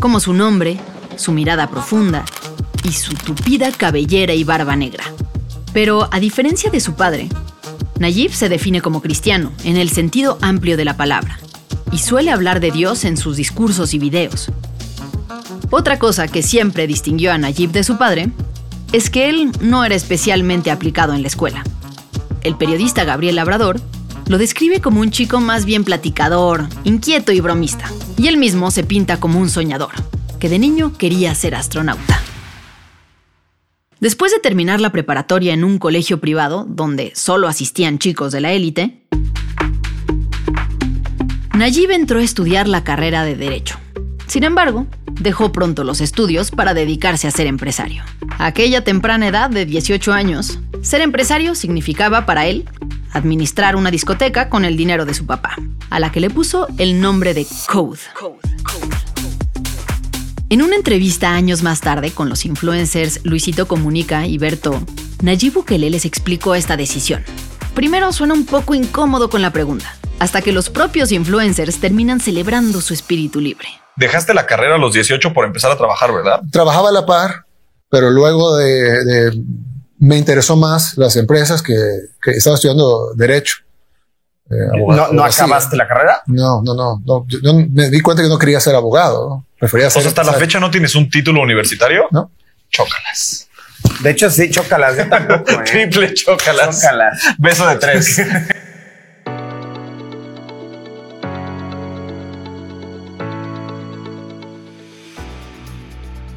como 0.00 0.18
su 0.18 0.32
nombre, 0.32 0.80
su 1.14 1.30
mirada 1.30 1.68
profunda 1.68 2.24
y 2.84 2.92
su 2.92 3.14
tupida 3.14 3.70
cabellera 3.72 4.34
y 4.34 4.44
barba 4.44 4.76
negra. 4.76 5.04
Pero 5.72 6.08
a 6.12 6.20
diferencia 6.20 6.70
de 6.70 6.80
su 6.80 6.94
padre, 6.94 7.28
Nayib 7.98 8.32
se 8.32 8.48
define 8.48 8.80
como 8.80 9.02
cristiano 9.02 9.52
en 9.64 9.76
el 9.76 9.90
sentido 9.90 10.38
amplio 10.40 10.76
de 10.76 10.84
la 10.84 10.96
palabra 10.96 11.38
y 11.92 11.98
suele 11.98 12.30
hablar 12.30 12.60
de 12.60 12.70
Dios 12.70 13.04
en 13.04 13.16
sus 13.16 13.36
discursos 13.36 13.94
y 13.94 13.98
videos. 13.98 14.50
Otra 15.70 15.98
cosa 15.98 16.28
que 16.28 16.42
siempre 16.42 16.86
distinguió 16.86 17.32
a 17.32 17.38
Nayib 17.38 17.72
de 17.72 17.84
su 17.84 17.98
padre 17.98 18.30
es 18.92 19.10
que 19.10 19.28
él 19.28 19.50
no 19.60 19.84
era 19.84 19.94
especialmente 19.94 20.70
aplicado 20.70 21.12
en 21.12 21.22
la 21.22 21.28
escuela. 21.28 21.64
El 22.42 22.56
periodista 22.56 23.04
Gabriel 23.04 23.36
Labrador 23.36 23.80
lo 24.28 24.38
describe 24.38 24.80
como 24.80 25.00
un 25.00 25.10
chico 25.10 25.40
más 25.40 25.64
bien 25.64 25.84
platicador, 25.84 26.68
inquieto 26.84 27.32
y 27.32 27.40
bromista, 27.40 27.90
y 28.16 28.28
él 28.28 28.36
mismo 28.36 28.70
se 28.70 28.84
pinta 28.84 29.18
como 29.18 29.38
un 29.40 29.50
soñador, 29.50 29.92
que 30.38 30.48
de 30.48 30.58
niño 30.58 30.92
quería 30.96 31.34
ser 31.34 31.54
astronauta. 31.54 32.22
Después 34.00 34.30
de 34.30 34.38
terminar 34.38 34.80
la 34.80 34.92
preparatoria 34.92 35.52
en 35.52 35.64
un 35.64 35.78
colegio 35.78 36.20
privado, 36.20 36.64
donde 36.68 37.12
solo 37.16 37.48
asistían 37.48 37.98
chicos 37.98 38.30
de 38.30 38.40
la 38.40 38.52
élite, 38.52 39.02
Nayib 41.56 41.90
entró 41.90 42.20
a 42.20 42.22
estudiar 42.22 42.68
la 42.68 42.84
carrera 42.84 43.24
de 43.24 43.34
Derecho. 43.34 43.76
Sin 44.28 44.44
embargo, 44.44 44.86
dejó 45.20 45.50
pronto 45.50 45.82
los 45.82 46.00
estudios 46.00 46.52
para 46.52 46.74
dedicarse 46.74 47.26
a 47.26 47.32
ser 47.32 47.48
empresario. 47.48 48.04
A 48.38 48.46
aquella 48.46 48.84
temprana 48.84 49.26
edad 49.26 49.50
de 49.50 49.66
18 49.66 50.12
años, 50.12 50.60
ser 50.80 51.00
empresario 51.00 51.56
significaba 51.56 52.24
para 52.24 52.46
él 52.46 52.68
administrar 53.10 53.74
una 53.74 53.90
discoteca 53.90 54.48
con 54.48 54.64
el 54.64 54.76
dinero 54.76 55.06
de 55.06 55.14
su 55.14 55.26
papá, 55.26 55.56
a 55.90 55.98
la 55.98 56.12
que 56.12 56.20
le 56.20 56.30
puso 56.30 56.68
el 56.78 57.00
nombre 57.00 57.34
de 57.34 57.44
Code. 57.66 57.98
En 60.50 60.62
una 60.62 60.76
entrevista 60.76 61.32
años 61.34 61.62
más 61.62 61.80
tarde 61.80 62.10
con 62.10 62.28
los 62.28 62.44
influencers 62.46 63.20
Luisito 63.24 63.68
Comunica 63.68 64.26
y 64.26 64.38
Berto, 64.38 64.80
Nayib 65.22 65.52
Bukele 65.54 65.90
les 65.90 66.04
explicó 66.04 66.54
esta 66.54 66.76
decisión. 66.76 67.22
Primero 67.74 68.12
suena 68.12 68.34
un 68.34 68.46
poco 68.46 68.74
incómodo 68.74 69.28
con 69.28 69.42
la 69.42 69.52
pregunta, 69.52 69.94
hasta 70.18 70.40
que 70.40 70.52
los 70.52 70.70
propios 70.70 71.12
influencers 71.12 71.78
terminan 71.80 72.20
celebrando 72.20 72.80
su 72.80 72.94
espíritu 72.94 73.40
libre. 73.40 73.68
Dejaste 73.96 74.32
la 74.32 74.46
carrera 74.46 74.76
a 74.76 74.78
los 74.78 74.94
18 74.94 75.34
por 75.34 75.44
empezar 75.44 75.70
a 75.70 75.76
trabajar, 75.76 76.12
¿verdad? 76.12 76.40
Trabajaba 76.50 76.88
a 76.88 76.92
la 76.92 77.04
par, 77.04 77.44
pero 77.90 78.10
luego 78.10 78.56
de, 78.56 79.04
de- 79.04 79.42
me 79.98 80.16
interesó 80.16 80.56
más 80.56 80.96
las 80.96 81.16
empresas 81.16 81.60
que, 81.60 81.74
que 82.22 82.30
estaba 82.30 82.54
estudiando 82.54 83.12
derecho. 83.16 83.56
Eh, 84.50 84.54
¿No, 84.88 85.12
no 85.12 85.24
acabaste 85.24 85.76
la 85.76 85.86
carrera? 85.86 86.22
No, 86.26 86.62
no, 86.62 86.74
no, 86.74 87.02
no. 87.04 87.26
Yo, 87.28 87.38
yo 87.42 87.52
me 87.54 87.90
di 87.90 88.00
cuenta 88.00 88.22
que 88.22 88.28
no 88.28 88.38
quería 88.38 88.60
ser 88.60 88.76
abogado. 88.76 89.28
¿no? 89.28 89.44
Prefería 89.58 89.88
O 89.88 89.90
ser. 89.90 90.02
sea, 90.02 90.08
hasta 90.10 90.24
la 90.24 90.34
fecha 90.34 90.60
no 90.60 90.70
tienes 90.70 90.94
un 90.94 91.10
título 91.10 91.40
universitario. 91.42 92.06
No. 92.10 92.30
Chócalas. 92.70 93.48
De 94.00 94.10
hecho, 94.10 94.30
sí, 94.30 94.50
chócalas. 94.50 94.96
Yo 94.96 95.08
tampoco. 95.08 95.50
¿eh? 95.60 95.64
Triple 95.64 96.14
chócalas. 96.14 96.80
Chócalas. 96.80 97.22
Beso 97.38 97.66
de 97.66 97.76
tres. 97.76 98.22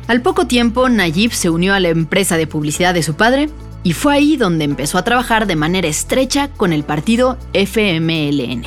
Al 0.07 0.21
poco 0.21 0.45
tiempo, 0.45 0.89
Nayib 0.89 1.31
se 1.31 1.49
unió 1.49 1.73
a 1.73 1.79
la 1.79 1.87
empresa 1.89 2.35
de 2.35 2.47
publicidad 2.47 2.93
de 2.93 3.03
su 3.03 3.15
padre 3.15 3.49
y 3.83 3.93
fue 3.93 4.13
ahí 4.13 4.35
donde 4.35 4.65
empezó 4.65 4.97
a 4.97 5.03
trabajar 5.03 5.47
de 5.47 5.55
manera 5.55 5.87
estrecha 5.87 6.49
con 6.49 6.73
el 6.73 6.83
partido 6.83 7.37
FMLN. 7.53 8.63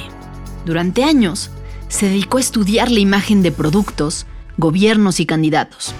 Durante 0.64 1.04
años, 1.04 1.50
se 1.88 2.06
dedicó 2.06 2.38
a 2.38 2.40
estudiar 2.40 2.90
la 2.90 3.00
imagen 3.00 3.42
de 3.42 3.52
productos, 3.52 4.26
gobiernos 4.56 5.20
y 5.20 5.26
candidatos, 5.26 5.94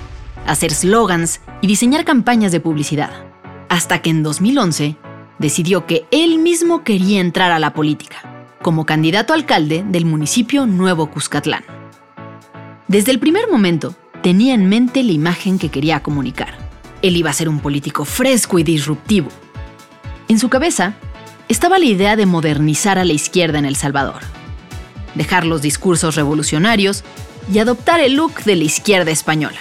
hacer 0.46 0.73
slogans 0.73 1.40
y 1.61 1.66
diseñar 1.66 2.04
campañas 2.04 2.52
de 2.52 2.61
publicidad, 2.61 3.11
hasta 3.68 4.00
que 4.02 4.11
en 4.11 4.23
2011 4.23 4.96
decidió 5.38 5.87
que 5.87 6.06
él 6.11 6.38
mismo 6.38 6.84
quería 6.84 7.20
entrar 7.20 7.50
a 7.50 7.58
la 7.58 7.73
política, 7.73 8.46
como 8.62 8.87
candidato 8.87 9.34
alcalde 9.34 9.84
del 9.88 10.06
municipio 10.06 10.66
Nuevo 10.66 11.11
Cuscatlán. 11.11 11.64
Desde 12.87 13.12
el 13.12 13.18
primer 13.18 13.50
momento, 13.50 13.94
tenía 14.23 14.54
en 14.54 14.68
mente 14.68 15.02
la 15.02 15.12
imagen 15.12 15.58
que 15.58 15.70
quería 15.70 16.02
comunicar. 16.02 16.56
Él 17.02 17.16
iba 17.16 17.30
a 17.30 17.34
ser 17.34 17.49
un 17.49 17.61
político 17.61 18.04
fresco 18.04 18.58
y 18.58 18.62
disruptivo. 18.62 19.28
En 20.28 20.38
su 20.38 20.49
cabeza 20.49 20.94
estaba 21.49 21.78
la 21.78 21.84
idea 21.84 22.16
de 22.16 22.25
modernizar 22.25 22.99
a 22.99 23.04
la 23.04 23.12
izquierda 23.12 23.58
en 23.58 23.66
El 23.66 23.76
Salvador, 23.76 24.23
dejar 25.14 25.44
los 25.44 25.61
discursos 25.61 26.14
revolucionarios 26.14 27.04
y 27.52 27.58
adoptar 27.58 28.00
el 28.00 28.14
look 28.14 28.44
de 28.44 28.56
la 28.56 28.64
izquierda 28.64 29.10
española. 29.10 29.58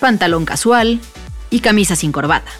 Pantalón 0.00 0.44
casual 0.44 1.00
y 1.50 1.60
camisa 1.60 1.96
sin 1.96 2.12
corbata, 2.12 2.50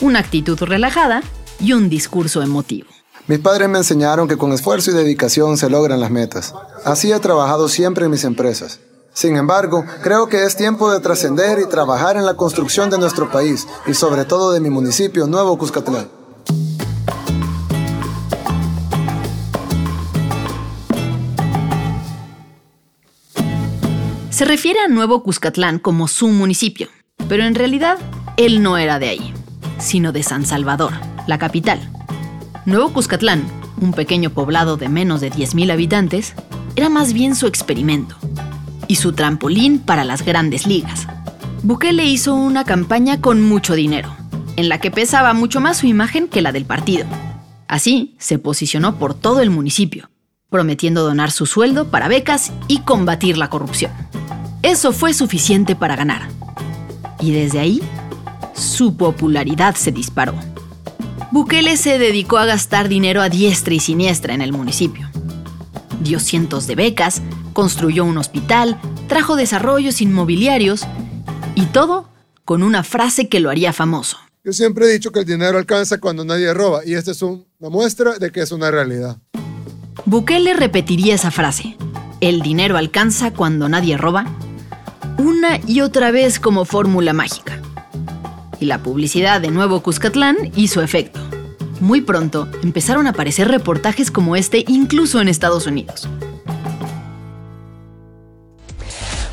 una 0.00 0.18
actitud 0.18 0.60
relajada 0.62 1.22
y 1.60 1.72
un 1.72 1.88
discurso 1.88 2.42
emotivo. 2.42 2.88
Mis 3.26 3.40
padres 3.40 3.68
me 3.68 3.78
enseñaron 3.78 4.26
que 4.26 4.38
con 4.38 4.52
esfuerzo 4.52 4.90
y 4.90 4.94
dedicación 4.94 5.58
se 5.58 5.68
logran 5.68 6.00
las 6.00 6.10
metas. 6.10 6.54
Así 6.84 7.12
he 7.12 7.20
trabajado 7.20 7.68
siempre 7.68 8.06
en 8.06 8.10
mis 8.10 8.24
empresas. 8.24 8.80
Sin 9.12 9.36
embargo, 9.36 9.84
creo 10.02 10.28
que 10.28 10.44
es 10.44 10.56
tiempo 10.56 10.90
de 10.90 11.00
trascender 11.00 11.58
y 11.58 11.68
trabajar 11.68 12.16
en 12.16 12.24
la 12.24 12.34
construcción 12.34 12.88
de 12.88 12.98
nuestro 12.98 13.30
país 13.30 13.66
y 13.86 13.94
sobre 13.94 14.24
todo 14.24 14.52
de 14.52 14.60
mi 14.60 14.70
municipio 14.70 15.26
Nuevo 15.26 15.58
Cuscatlán. 15.58 16.17
Se 24.38 24.44
refiere 24.44 24.78
a 24.78 24.86
Nuevo 24.86 25.24
Cuscatlán 25.24 25.80
como 25.80 26.06
su 26.06 26.28
municipio, 26.28 26.86
pero 27.28 27.42
en 27.42 27.56
realidad 27.56 27.98
él 28.36 28.62
no 28.62 28.78
era 28.78 29.00
de 29.00 29.08
ahí, 29.08 29.34
sino 29.80 30.12
de 30.12 30.22
San 30.22 30.46
Salvador, 30.46 30.92
la 31.26 31.38
capital. 31.38 31.80
Nuevo 32.64 32.92
Cuscatlán, 32.92 33.42
un 33.80 33.92
pequeño 33.92 34.30
poblado 34.30 34.76
de 34.76 34.88
menos 34.88 35.20
de 35.20 35.32
10.000 35.32 35.72
habitantes, 35.72 36.34
era 36.76 36.88
más 36.88 37.14
bien 37.14 37.34
su 37.34 37.48
experimento 37.48 38.14
y 38.86 38.94
su 38.94 39.12
trampolín 39.12 39.80
para 39.80 40.04
las 40.04 40.24
grandes 40.24 40.68
ligas. 40.68 41.08
Bukele 41.64 42.04
hizo 42.04 42.36
una 42.36 42.62
campaña 42.62 43.20
con 43.20 43.42
mucho 43.42 43.74
dinero, 43.74 44.14
en 44.54 44.68
la 44.68 44.78
que 44.78 44.92
pesaba 44.92 45.32
mucho 45.32 45.60
más 45.60 45.78
su 45.78 45.88
imagen 45.88 46.28
que 46.28 46.42
la 46.42 46.52
del 46.52 46.64
partido. 46.64 47.06
Así, 47.66 48.14
se 48.20 48.38
posicionó 48.38 49.00
por 49.00 49.14
todo 49.14 49.40
el 49.40 49.50
municipio, 49.50 50.10
prometiendo 50.48 51.02
donar 51.02 51.32
su 51.32 51.44
sueldo 51.44 51.88
para 51.88 52.06
becas 52.06 52.52
y 52.68 52.82
combatir 52.82 53.36
la 53.36 53.50
corrupción. 53.50 53.90
Eso 54.62 54.92
fue 54.92 55.14
suficiente 55.14 55.76
para 55.76 55.96
ganar. 55.96 56.28
Y 57.20 57.32
desde 57.32 57.60
ahí, 57.60 57.82
su 58.54 58.96
popularidad 58.96 59.74
se 59.76 59.92
disparó. 59.92 60.34
Bukele 61.30 61.76
se 61.76 61.98
dedicó 61.98 62.38
a 62.38 62.46
gastar 62.46 62.88
dinero 62.88 63.20
a 63.22 63.28
diestra 63.28 63.74
y 63.74 63.80
siniestra 63.80 64.34
en 64.34 64.40
el 64.40 64.52
municipio. 64.52 65.08
Dio 66.00 66.20
cientos 66.20 66.66
de 66.66 66.74
becas, 66.74 67.22
construyó 67.52 68.04
un 68.04 68.18
hospital, 68.18 68.80
trajo 69.08 69.36
desarrollos 69.36 70.00
inmobiliarios 70.00 70.86
y 71.54 71.66
todo 71.66 72.08
con 72.44 72.62
una 72.62 72.82
frase 72.82 73.28
que 73.28 73.40
lo 73.40 73.50
haría 73.50 73.72
famoso. 73.72 74.16
Yo 74.44 74.52
siempre 74.52 74.86
he 74.86 74.92
dicho 74.92 75.12
que 75.12 75.20
el 75.20 75.24
dinero 75.26 75.58
alcanza 75.58 75.98
cuando 75.98 76.24
nadie 76.24 76.54
roba 76.54 76.80
y 76.86 76.94
esta 76.94 77.10
es 77.10 77.20
un- 77.20 77.44
una 77.58 77.68
muestra 77.70 78.18
de 78.18 78.30
que 78.32 78.40
es 78.40 78.52
una 78.52 78.70
realidad. 78.70 79.18
Bukele 80.06 80.54
repetiría 80.54 81.14
esa 81.14 81.30
frase, 81.30 81.76
el 82.20 82.40
dinero 82.40 82.76
alcanza 82.78 83.32
cuando 83.32 83.68
nadie 83.68 83.98
roba, 83.98 84.24
una 85.18 85.58
y 85.66 85.80
otra 85.80 86.10
vez 86.10 86.38
como 86.40 86.64
fórmula 86.64 87.12
mágica. 87.12 87.60
Y 88.60 88.66
la 88.66 88.78
publicidad 88.78 89.40
de 89.40 89.50
Nuevo 89.50 89.82
Cuscatlán 89.82 90.36
hizo 90.54 90.80
efecto. 90.80 91.20
Muy 91.80 92.00
pronto 92.00 92.48
empezaron 92.62 93.06
a 93.06 93.10
aparecer 93.10 93.48
reportajes 93.48 94.10
como 94.10 94.36
este 94.36 94.64
incluso 94.68 95.20
en 95.20 95.28
Estados 95.28 95.66
Unidos. 95.66 96.08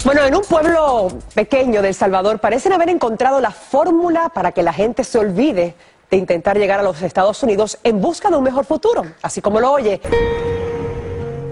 Bueno, 0.04 0.24
en 0.24 0.36
un 0.36 0.44
pueblo 0.44 1.08
pequeño 1.34 1.82
de 1.82 1.90
El 1.90 1.96
Salvador 1.96 2.40
parecen 2.40 2.74
haber 2.74 2.90
encontrado 2.90 3.40
la 3.40 3.52
fórmula 3.52 4.30
para 4.30 4.52
que 4.52 4.62
la 4.62 4.74
gente 4.74 5.04
se 5.04 5.18
olvide 5.18 5.76
de 6.12 6.18
intentar 6.18 6.58
llegar 6.58 6.80
a 6.80 6.84
los 6.84 7.02
Estados 7.02 7.42
Unidos 7.42 7.80
en 7.84 8.00
busca 8.02 8.30
de 8.30 8.36
un 8.36 8.44
mejor 8.44 8.66
futuro, 8.66 9.04
así 9.24 9.42
como 9.42 9.60
lo 9.60 9.72
oye. 9.72 10.00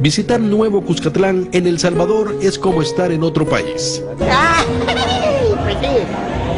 Visitar 0.04 0.42
Nuevo 0.42 0.84
Cuscatlán 0.84 1.48
en 1.54 1.66
El 1.66 1.80
Salvador 1.80 2.38
es 2.42 2.60
como 2.60 2.82
estar 2.82 3.10
en 3.14 3.24
otro 3.24 3.48
país. 3.48 4.04
Pues 4.18 5.78
sí, 5.80 5.88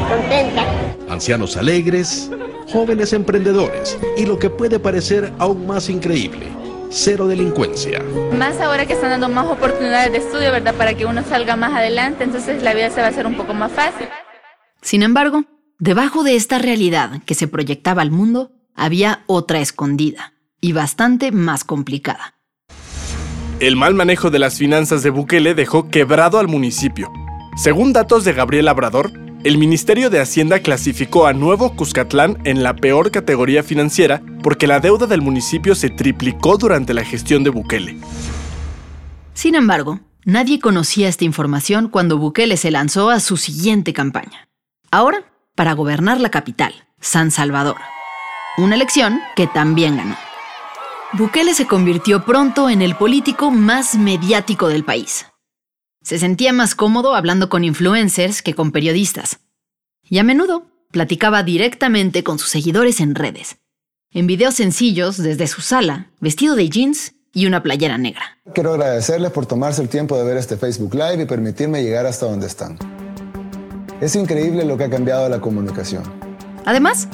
contenta. 0.09 0.65
Ancianos 1.07 1.55
alegres, 1.55 2.31
jóvenes 2.73 3.13
emprendedores 3.13 3.99
y 4.17 4.25
lo 4.25 4.39
que 4.39 4.49
puede 4.49 4.79
parecer 4.79 5.31
aún 5.37 5.67
más 5.67 5.89
increíble, 5.89 6.47
cero 6.89 7.27
delincuencia. 7.27 8.03
Más 8.35 8.59
ahora 8.59 8.87
que 8.87 8.93
están 8.93 9.11
dando 9.11 9.29
más 9.29 9.45
oportunidades 9.45 10.11
de 10.11 10.17
estudio, 10.17 10.51
¿verdad? 10.51 10.73
Para 10.73 10.95
que 10.95 11.05
uno 11.05 11.23
salga 11.23 11.55
más 11.55 11.71
adelante, 11.71 12.23
entonces 12.23 12.63
la 12.63 12.73
vida 12.73 12.89
se 12.89 13.01
va 13.01 13.05
a 13.05 13.09
hacer 13.11 13.27
un 13.27 13.37
poco 13.37 13.53
más 13.53 13.71
fácil. 13.71 14.07
Sin 14.81 15.03
embargo, 15.03 15.43
debajo 15.77 16.23
de 16.23 16.35
esta 16.35 16.57
realidad 16.57 17.21
que 17.27 17.35
se 17.35 17.47
proyectaba 17.47 18.01
al 18.01 18.09
mundo, 18.09 18.53
había 18.73 19.21
otra 19.27 19.59
escondida 19.59 20.33
y 20.61 20.71
bastante 20.71 21.31
más 21.31 21.63
complicada. 21.63 22.34
El 23.61 23.77
mal 23.77 23.93
manejo 23.93 24.31
de 24.31 24.37
las 24.37 24.57
finanzas 24.57 25.01
de 25.01 25.09
Bukele 25.09 25.55
dejó 25.55 25.87
quebrado 25.87 26.39
al 26.39 26.49
municipio. 26.49 27.09
Según 27.55 27.93
datos 27.93 28.25
de 28.25 28.33
Gabriel 28.33 28.65
Labrador, 28.65 29.13
el 29.45 29.57
Ministerio 29.57 30.09
de 30.09 30.19
Hacienda 30.19 30.59
clasificó 30.59 31.25
a 31.25 31.31
Nuevo 31.31 31.73
Cuscatlán 31.73 32.37
en 32.43 32.63
la 32.63 32.75
peor 32.75 33.11
categoría 33.11 33.63
financiera 33.63 34.21
porque 34.43 34.67
la 34.67 34.81
deuda 34.81 35.07
del 35.07 35.21
municipio 35.21 35.73
se 35.73 35.89
triplicó 35.89 36.57
durante 36.57 36.93
la 36.93 37.05
gestión 37.05 37.45
de 37.45 37.49
Bukele. 37.49 37.97
Sin 39.33 39.55
embargo, 39.55 40.01
nadie 40.25 40.59
conocía 40.59 41.07
esta 41.07 41.23
información 41.23 41.87
cuando 41.87 42.17
Bukele 42.17 42.57
se 42.57 42.71
lanzó 42.71 43.09
a 43.09 43.21
su 43.21 43.37
siguiente 43.37 43.93
campaña. 43.93 44.49
Ahora, 44.91 45.31
para 45.55 45.71
gobernar 45.71 46.19
la 46.19 46.29
capital, 46.29 46.73
San 46.99 47.31
Salvador. 47.31 47.77
Una 48.57 48.75
elección 48.75 49.21
que 49.37 49.47
también 49.47 49.95
ganó. 49.95 50.24
Bukele 51.13 51.53
se 51.53 51.67
convirtió 51.67 52.25
pronto 52.25 52.69
en 52.69 52.81
el 52.81 52.95
político 52.95 53.51
más 53.51 53.95
mediático 53.95 54.67
del 54.67 54.83
país. 54.83 55.25
Se 56.01 56.19
sentía 56.19 56.51
más 56.51 56.75
cómodo 56.75 57.15
hablando 57.15 57.47
con 57.47 57.63
influencers 57.63 58.41
que 58.41 58.53
con 58.53 58.71
periodistas. 58.71 59.39
Y 60.03 60.17
a 60.19 60.23
menudo 60.23 60.65
platicaba 60.91 61.43
directamente 61.43 62.23
con 62.23 62.37
sus 62.37 62.49
seguidores 62.49 62.99
en 62.99 63.15
redes, 63.15 63.57
en 64.11 64.27
videos 64.27 64.55
sencillos 64.55 65.17
desde 65.17 65.47
su 65.47 65.61
sala, 65.61 66.11
vestido 66.19 66.55
de 66.55 66.69
jeans 66.69 67.13
y 67.33 67.45
una 67.45 67.63
playera 67.63 67.97
negra. 67.97 68.37
Quiero 68.53 68.73
agradecerles 68.73 69.31
por 69.31 69.45
tomarse 69.45 69.81
el 69.81 69.89
tiempo 69.89 70.17
de 70.17 70.23
ver 70.23 70.37
este 70.37 70.57
Facebook 70.57 70.95
Live 70.95 71.23
y 71.23 71.25
permitirme 71.25 71.83
llegar 71.83 72.05
hasta 72.05 72.25
donde 72.25 72.47
están. 72.47 72.77
Es 74.01 74.15
increíble 74.15 74.65
lo 74.65 74.77
que 74.77 74.85
ha 74.85 74.89
cambiado 74.89 75.27
la 75.29 75.39
comunicación. 75.39 76.03
Además, 76.65 77.07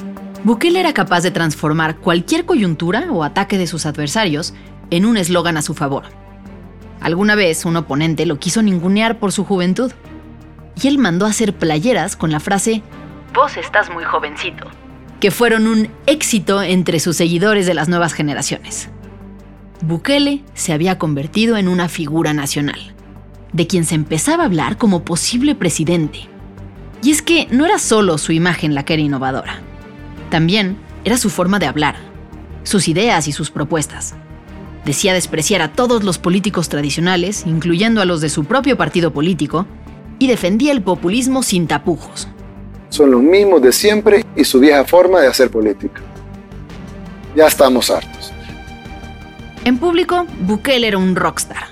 Bukele 0.44 0.80
era 0.80 0.92
capaz 0.92 1.20
de 1.20 1.30
transformar 1.30 1.98
cualquier 1.98 2.44
coyuntura 2.44 3.06
o 3.12 3.22
ataque 3.22 3.58
de 3.58 3.68
sus 3.68 3.86
adversarios 3.86 4.54
en 4.90 5.06
un 5.06 5.16
eslogan 5.16 5.56
a 5.56 5.62
su 5.62 5.72
favor. 5.74 6.04
Alguna 7.00 7.36
vez 7.36 7.64
un 7.64 7.76
oponente 7.76 8.26
lo 8.26 8.38
quiso 8.38 8.60
ningunear 8.60 9.18
por 9.20 9.30
su 9.30 9.44
juventud, 9.44 9.92
y 10.80 10.88
él 10.88 10.98
mandó 10.98 11.26
a 11.26 11.30
hacer 11.30 11.54
playeras 11.54 12.16
con 12.16 12.32
la 12.32 12.40
frase 12.40 12.82
Vos 13.34 13.56
estás 13.56 13.90
muy 13.90 14.04
jovencito, 14.04 14.66
que 15.20 15.30
fueron 15.30 15.66
un 15.66 15.88
éxito 16.06 16.62
entre 16.62 16.98
sus 16.98 17.16
seguidores 17.16 17.66
de 17.66 17.74
las 17.74 17.88
nuevas 17.88 18.12
generaciones. 18.12 18.88
Bukele 19.80 20.42
se 20.54 20.72
había 20.72 20.98
convertido 20.98 21.56
en 21.56 21.68
una 21.68 21.88
figura 21.88 22.34
nacional, 22.34 22.94
de 23.52 23.66
quien 23.66 23.84
se 23.84 23.94
empezaba 23.94 24.42
a 24.42 24.46
hablar 24.46 24.76
como 24.76 25.04
posible 25.04 25.54
presidente. 25.54 26.28
Y 27.02 27.10
es 27.10 27.22
que 27.22 27.46
no 27.50 27.64
era 27.64 27.78
solo 27.78 28.18
su 28.18 28.32
imagen 28.32 28.74
la 28.74 28.84
que 28.84 28.94
era 28.94 29.02
innovadora, 29.02 29.60
también 30.32 30.78
era 31.04 31.18
su 31.18 31.28
forma 31.28 31.58
de 31.58 31.66
hablar, 31.66 31.94
sus 32.62 32.88
ideas 32.88 33.28
y 33.28 33.32
sus 33.32 33.50
propuestas. 33.50 34.14
Decía 34.86 35.12
despreciar 35.12 35.60
a 35.60 35.74
todos 35.74 36.04
los 36.04 36.16
políticos 36.16 36.70
tradicionales, 36.70 37.44
incluyendo 37.46 38.00
a 38.00 38.06
los 38.06 38.22
de 38.22 38.30
su 38.30 38.46
propio 38.46 38.78
partido 38.78 39.12
político, 39.12 39.66
y 40.18 40.28
defendía 40.28 40.72
el 40.72 40.82
populismo 40.82 41.42
sin 41.42 41.66
tapujos. 41.66 42.28
Son 42.88 43.10
los 43.10 43.22
mismos 43.22 43.60
de 43.60 43.72
siempre 43.72 44.24
y 44.34 44.44
su 44.44 44.58
vieja 44.58 44.84
forma 44.84 45.20
de 45.20 45.28
hacer 45.28 45.50
política. 45.50 46.00
Ya 47.36 47.46
estamos 47.46 47.90
hartos. 47.90 48.32
En 49.66 49.76
público, 49.76 50.26
Bukele 50.40 50.88
era 50.88 50.96
un 50.96 51.14
rockstar. 51.14 51.64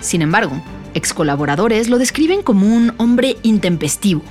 Sin 0.00 0.22
embargo, 0.22 0.52
ex 0.94 1.12
colaboradores 1.12 1.88
lo 1.88 1.98
describen 1.98 2.42
como 2.42 2.64
un 2.66 2.94
hombre 2.98 3.38
intempestivo, 3.42 4.22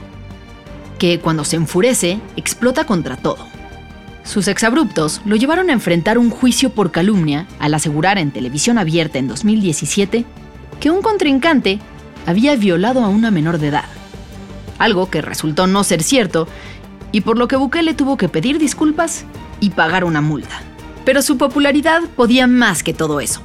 que 1.02 1.20
cuando 1.20 1.44
se 1.46 1.56
enfurece 1.56 2.20
explota 2.36 2.86
contra 2.86 3.18
todo. 3.18 3.48
Sus 4.24 4.48
exabruptos 4.48 5.20
lo 5.26 5.36
llevaron 5.36 5.72
a 5.72 5.74
enfrentar 5.74 6.20
un 6.20 6.30
juicio 6.30 6.70
por 6.70 6.92
calumnia 6.92 7.48
al 7.58 7.74
asegurar 7.74 8.20
en 8.20 8.30
televisión 8.30 8.78
abierta 8.78 9.18
en 9.18 9.28
2017 9.28 10.26
que 10.80 10.92
un 10.92 11.02
contrincante 11.02 11.80
había 12.28 12.56
violado 12.56 13.04
a 13.04 13.08
una 13.08 13.32
menor 13.32 13.58
de 13.58 13.70
edad, 13.70 13.86
algo 14.78 15.10
que 15.10 15.24
resultó 15.24 15.66
no 15.66 15.84
ser 15.84 16.04
cierto 16.04 16.48
y 17.12 17.22
por 17.22 17.40
lo 17.40 17.48
que 17.48 17.56
Bukele 17.56 17.96
tuvo 17.96 18.16
que 18.16 18.30
pedir 18.30 18.60
disculpas 18.60 19.26
y 19.60 19.72
pagar 19.72 20.04
una 20.04 20.22
multa. 20.22 20.62
Pero 21.04 21.24
su 21.24 21.36
popularidad 21.36 22.04
podía 22.16 22.46
más 22.46 22.84
que 22.84 22.94
todo 22.94 23.22
eso. 23.22 23.42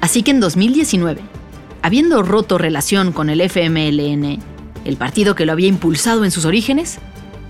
Así 0.00 0.22
que 0.22 0.30
en 0.30 0.40
2019, 0.40 1.20
habiendo 1.82 2.22
roto 2.22 2.56
relación 2.56 3.12
con 3.12 3.28
el 3.28 3.42
FMLN, 3.42 4.51
el 4.84 4.96
partido 4.96 5.34
que 5.34 5.46
lo 5.46 5.52
había 5.52 5.68
impulsado 5.68 6.24
en 6.24 6.30
sus 6.30 6.44
orígenes, 6.44 6.98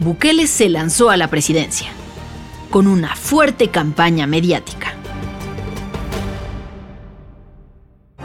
Bukele 0.01 0.47
se 0.47 0.68
lanzó 0.68 1.11
a 1.11 1.16
la 1.16 1.29
presidencia, 1.29 1.88
con 2.71 2.87
una 2.87 3.14
fuerte 3.16 3.68
campaña 3.68 4.27
mediática. 4.27 4.95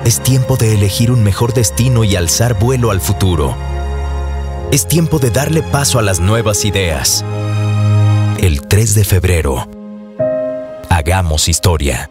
Es 0.03 0.21
tiempo 0.23 0.55
de 0.55 0.73
elegir 0.73 1.11
un 1.11 1.23
mejor 1.23 1.53
destino 1.53 2.03
y 2.03 2.15
alzar 2.15 2.57
vuelo 2.57 2.91
al 2.91 3.01
futuro. 3.01 3.55
Es 4.71 4.87
tiempo 4.87 5.19
de 5.19 5.31
darle 5.31 5.63
paso 5.63 5.99
a 5.99 6.01
las 6.01 6.19
nuevas 6.19 6.65
ideas. 6.65 7.25
El 8.39 8.61
3 8.67 8.95
de 8.95 9.03
febrero. 9.03 9.69
Hagamos 10.89 11.47
historia. 11.47 12.09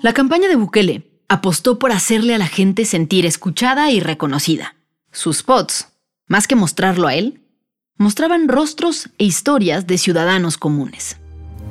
La 0.00 0.12
campaña 0.12 0.48
de 0.48 0.56
Bukele 0.56 1.11
apostó 1.32 1.78
por 1.78 1.92
hacerle 1.92 2.34
a 2.34 2.38
la 2.38 2.46
gente 2.46 2.84
sentir 2.84 3.24
escuchada 3.24 3.90
y 3.90 4.00
reconocida. 4.00 4.76
Sus 5.12 5.38
spots, 5.38 5.88
más 6.28 6.46
que 6.46 6.56
mostrarlo 6.56 7.08
a 7.08 7.14
él, 7.14 7.40
mostraban 7.96 8.48
rostros 8.48 9.08
e 9.16 9.24
historias 9.24 9.86
de 9.86 9.96
ciudadanos 9.96 10.58
comunes. 10.58 11.16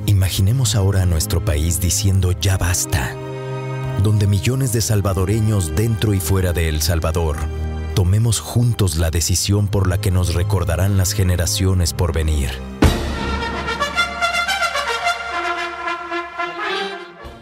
Imaginemos 0.06 0.74
ahora 0.74 1.02
a 1.02 1.06
nuestro 1.06 1.44
país 1.44 1.80
diciendo 1.80 2.32
ya 2.32 2.58
basta. 2.58 3.14
donde 4.02 4.26
millones 4.26 4.72
de 4.72 4.80
salvadoreños 4.80 5.76
dentro 5.76 6.12
y 6.12 6.18
fuera 6.18 6.52
de 6.52 6.68
El 6.68 6.82
Salvador 6.82 7.36
tomemos 7.94 8.40
juntos 8.40 8.96
la 8.96 9.10
decisión 9.10 9.68
por 9.68 9.86
la 9.86 10.00
que 10.00 10.10
nos 10.10 10.34
recordarán 10.34 10.96
las 10.96 11.12
generaciones 11.12 11.92
por 11.92 12.12
venir. 12.12 12.50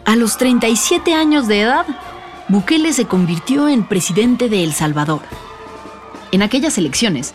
A 0.05 0.15
los 0.17 0.37
37 0.37 1.13
años 1.13 1.47
de 1.47 1.61
edad, 1.61 1.85
Bukele 2.47 2.93
se 2.93 3.05
convirtió 3.05 3.67
en 3.67 3.83
presidente 3.85 4.49
de 4.49 4.63
El 4.63 4.73
Salvador. 4.73 5.21
En 6.31 6.41
aquellas 6.41 6.77
elecciones, 6.77 7.33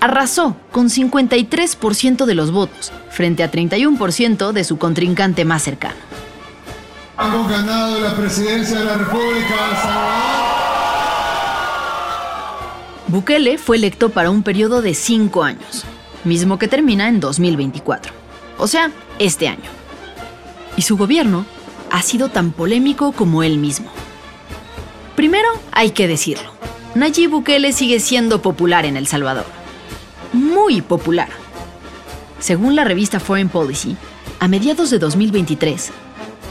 arrasó 0.00 0.56
con 0.70 0.88
53% 0.88 2.24
de 2.24 2.34
los 2.34 2.50
votos, 2.50 2.92
frente 3.10 3.42
a 3.42 3.50
31% 3.50 4.52
de 4.52 4.64
su 4.64 4.78
contrincante 4.78 5.44
más 5.44 5.62
cercano. 5.62 5.96
Hemos 7.18 7.48
ganado 7.48 8.00
la 8.00 8.14
presidencia 8.14 8.78
de 8.78 8.84
la 8.84 8.96
República 8.98 9.28
de 9.28 9.70
El 9.70 9.76
Salvador. 9.76 10.34
Bukele 13.08 13.58
fue 13.58 13.76
electo 13.76 14.10
para 14.10 14.30
un 14.30 14.42
periodo 14.42 14.82
de 14.82 14.94
cinco 14.94 15.44
años, 15.44 15.84
mismo 16.24 16.58
que 16.58 16.68
termina 16.68 17.08
en 17.08 17.20
2024, 17.20 18.12
o 18.58 18.66
sea, 18.66 18.90
este 19.18 19.48
año. 19.48 19.70
Y 20.76 20.82
su 20.82 20.96
gobierno 20.96 21.44
ha 21.90 22.02
sido 22.02 22.28
tan 22.28 22.50
polémico 22.50 23.12
como 23.12 23.42
él 23.42 23.58
mismo. 23.58 23.90
Primero, 25.16 25.48
hay 25.70 25.90
que 25.90 26.08
decirlo, 26.08 26.50
Nayib 26.94 27.30
Bukele 27.30 27.72
sigue 27.72 28.00
siendo 28.00 28.42
popular 28.42 28.84
en 28.84 28.96
El 28.96 29.06
Salvador. 29.06 29.46
Muy 30.32 30.82
popular. 30.82 31.28
Según 32.40 32.74
la 32.74 32.84
revista 32.84 33.20
Foreign 33.20 33.48
Policy, 33.48 33.96
a 34.40 34.48
mediados 34.48 34.90
de 34.90 34.98
2023, 34.98 35.90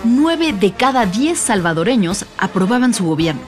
9 0.06 0.54
de 0.54 0.72
cada 0.72 1.06
10 1.06 1.38
salvadoreños 1.38 2.26
aprobaban 2.38 2.94
su 2.94 3.06
gobierno. 3.06 3.42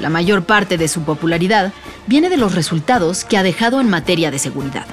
La 0.00 0.08
mayor 0.08 0.44
parte 0.44 0.78
de 0.78 0.88
su 0.88 1.02
popularidad 1.02 1.72
viene 2.06 2.28
de 2.28 2.36
los 2.36 2.54
resultados 2.54 3.24
que 3.24 3.36
ha 3.36 3.42
dejado 3.42 3.80
en 3.80 3.88
materia 3.88 4.30
de 4.30 4.40
seguridad. 4.40 4.86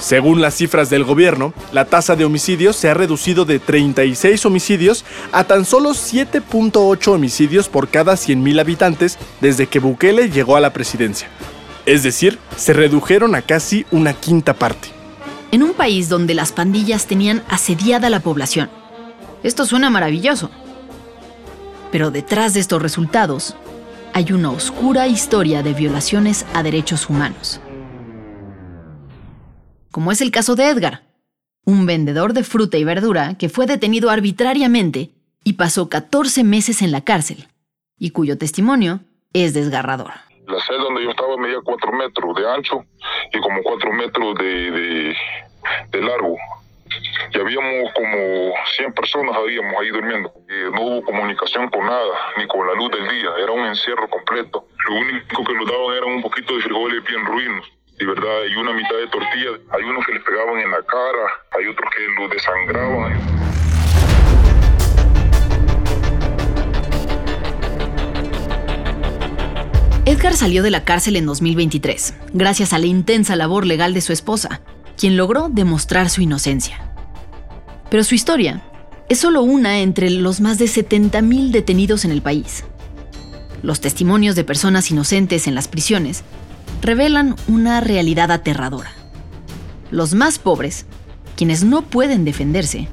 Según 0.00 0.40
las 0.40 0.54
cifras 0.54 0.90
del 0.90 1.02
gobierno, 1.02 1.52
la 1.72 1.84
tasa 1.84 2.14
de 2.14 2.24
homicidios 2.24 2.76
se 2.76 2.88
ha 2.88 2.94
reducido 2.94 3.44
de 3.44 3.58
36 3.58 4.46
homicidios 4.46 5.04
a 5.32 5.44
tan 5.44 5.64
solo 5.64 5.90
7.8 5.90 7.12
homicidios 7.12 7.68
por 7.68 7.88
cada 7.88 8.14
100.000 8.14 8.60
habitantes 8.60 9.18
desde 9.40 9.66
que 9.66 9.80
Bukele 9.80 10.30
llegó 10.30 10.56
a 10.56 10.60
la 10.60 10.72
presidencia. 10.72 11.28
Es 11.84 12.04
decir, 12.04 12.38
se 12.56 12.72
redujeron 12.74 13.34
a 13.34 13.42
casi 13.42 13.86
una 13.90 14.12
quinta 14.12 14.54
parte. 14.54 14.88
En 15.50 15.62
un 15.62 15.72
país 15.72 16.08
donde 16.08 16.34
las 16.34 16.52
pandillas 16.52 17.06
tenían 17.06 17.42
asediada 17.48 18.08
la 18.08 18.20
población. 18.20 18.70
Esto 19.42 19.66
suena 19.66 19.90
maravilloso. 19.90 20.50
Pero 21.90 22.10
detrás 22.10 22.54
de 22.54 22.60
estos 22.60 22.80
resultados 22.82 23.56
hay 24.12 24.32
una 24.32 24.50
oscura 24.50 25.08
historia 25.08 25.62
de 25.62 25.72
violaciones 25.72 26.44
a 26.54 26.62
derechos 26.62 27.08
humanos. 27.08 27.60
Como 29.98 30.12
es 30.12 30.20
el 30.20 30.30
caso 30.30 30.54
de 30.54 30.68
Edgar, 30.68 31.02
un 31.64 31.84
vendedor 31.84 32.32
de 32.32 32.44
fruta 32.44 32.78
y 32.78 32.84
verdura 32.84 33.34
que 33.36 33.48
fue 33.48 33.66
detenido 33.66 34.10
arbitrariamente 34.10 35.10
y 35.42 35.54
pasó 35.54 35.88
14 35.88 36.44
meses 36.44 36.82
en 36.82 36.92
la 36.92 37.00
cárcel, 37.00 37.48
y 37.98 38.10
cuyo 38.10 38.38
testimonio 38.38 39.00
es 39.32 39.54
desgarrador. 39.54 40.12
La 40.46 40.60
celda 40.60 40.84
donde 40.84 41.02
yo 41.02 41.10
estaba 41.10 41.36
medía 41.36 41.58
4 41.64 41.92
metros 41.94 42.36
de 42.36 42.48
ancho 42.48 42.84
y 43.32 43.40
como 43.40 43.60
4 43.64 43.92
metros 43.92 44.38
de, 44.38 44.70
de, 44.70 45.16
de 45.90 46.00
largo. 46.00 46.36
Y 47.34 47.38
habíamos 47.40 47.92
como 47.92 48.52
100 48.76 48.92
personas 48.92 49.34
habíamos 49.34 49.74
ahí 49.80 49.88
durmiendo. 49.88 50.32
Y 50.48 50.76
no 50.76 50.80
hubo 50.80 51.02
comunicación 51.02 51.68
con 51.70 51.84
nada, 51.84 52.14
ni 52.36 52.46
con 52.46 52.64
la 52.68 52.74
luz 52.74 52.92
del 52.92 53.08
día. 53.08 53.30
Era 53.42 53.50
un 53.50 53.66
encierro 53.66 54.08
completo. 54.08 54.68
Lo 54.88 54.94
único 54.94 55.42
que 55.42 55.54
nos 55.54 55.68
daban 55.68 55.96
era 55.96 56.06
un 56.06 56.22
poquito 56.22 56.54
de 56.54 56.62
frijoles 56.62 57.02
bien 57.02 57.26
ruinos. 57.26 57.77
Y 58.00 58.04
verdad, 58.04 58.44
y 58.48 58.54
una 58.54 58.72
mitad 58.72 58.94
de 58.94 59.08
tortilla. 59.08 59.58
Hay 59.70 59.82
unos 59.82 60.06
que 60.06 60.12
les 60.12 60.22
pegaban 60.22 60.60
en 60.60 60.70
la 60.70 60.82
cara, 60.82 61.24
hay 61.50 61.66
otros 61.66 61.90
que 61.90 62.22
los 62.22 62.30
desangraban. 62.30 63.48
Edgar 70.04 70.34
salió 70.34 70.62
de 70.62 70.70
la 70.70 70.84
cárcel 70.84 71.16
en 71.16 71.26
2023, 71.26 72.14
gracias 72.34 72.72
a 72.72 72.78
la 72.78 72.86
intensa 72.86 73.34
labor 73.34 73.66
legal 73.66 73.94
de 73.94 74.00
su 74.00 74.12
esposa, 74.12 74.62
quien 74.96 75.16
logró 75.16 75.48
demostrar 75.48 76.08
su 76.08 76.22
inocencia. 76.22 76.80
Pero 77.90 78.04
su 78.04 78.14
historia 78.14 78.62
es 79.08 79.18
solo 79.18 79.42
una 79.42 79.80
entre 79.80 80.08
los 80.10 80.40
más 80.40 80.58
de 80.58 80.66
70.000 80.66 81.50
detenidos 81.50 82.04
en 82.04 82.12
el 82.12 82.22
país. 82.22 82.64
Los 83.62 83.80
testimonios 83.80 84.36
de 84.36 84.44
personas 84.44 84.90
inocentes 84.90 85.48
en 85.48 85.56
las 85.56 85.66
prisiones 85.66 86.22
revelan 86.82 87.36
una 87.46 87.80
realidad 87.80 88.30
aterradora. 88.30 88.90
Los 89.90 90.14
más 90.14 90.38
pobres, 90.38 90.86
quienes 91.36 91.64
no 91.64 91.82
pueden 91.82 92.24
defenderse, 92.24 92.88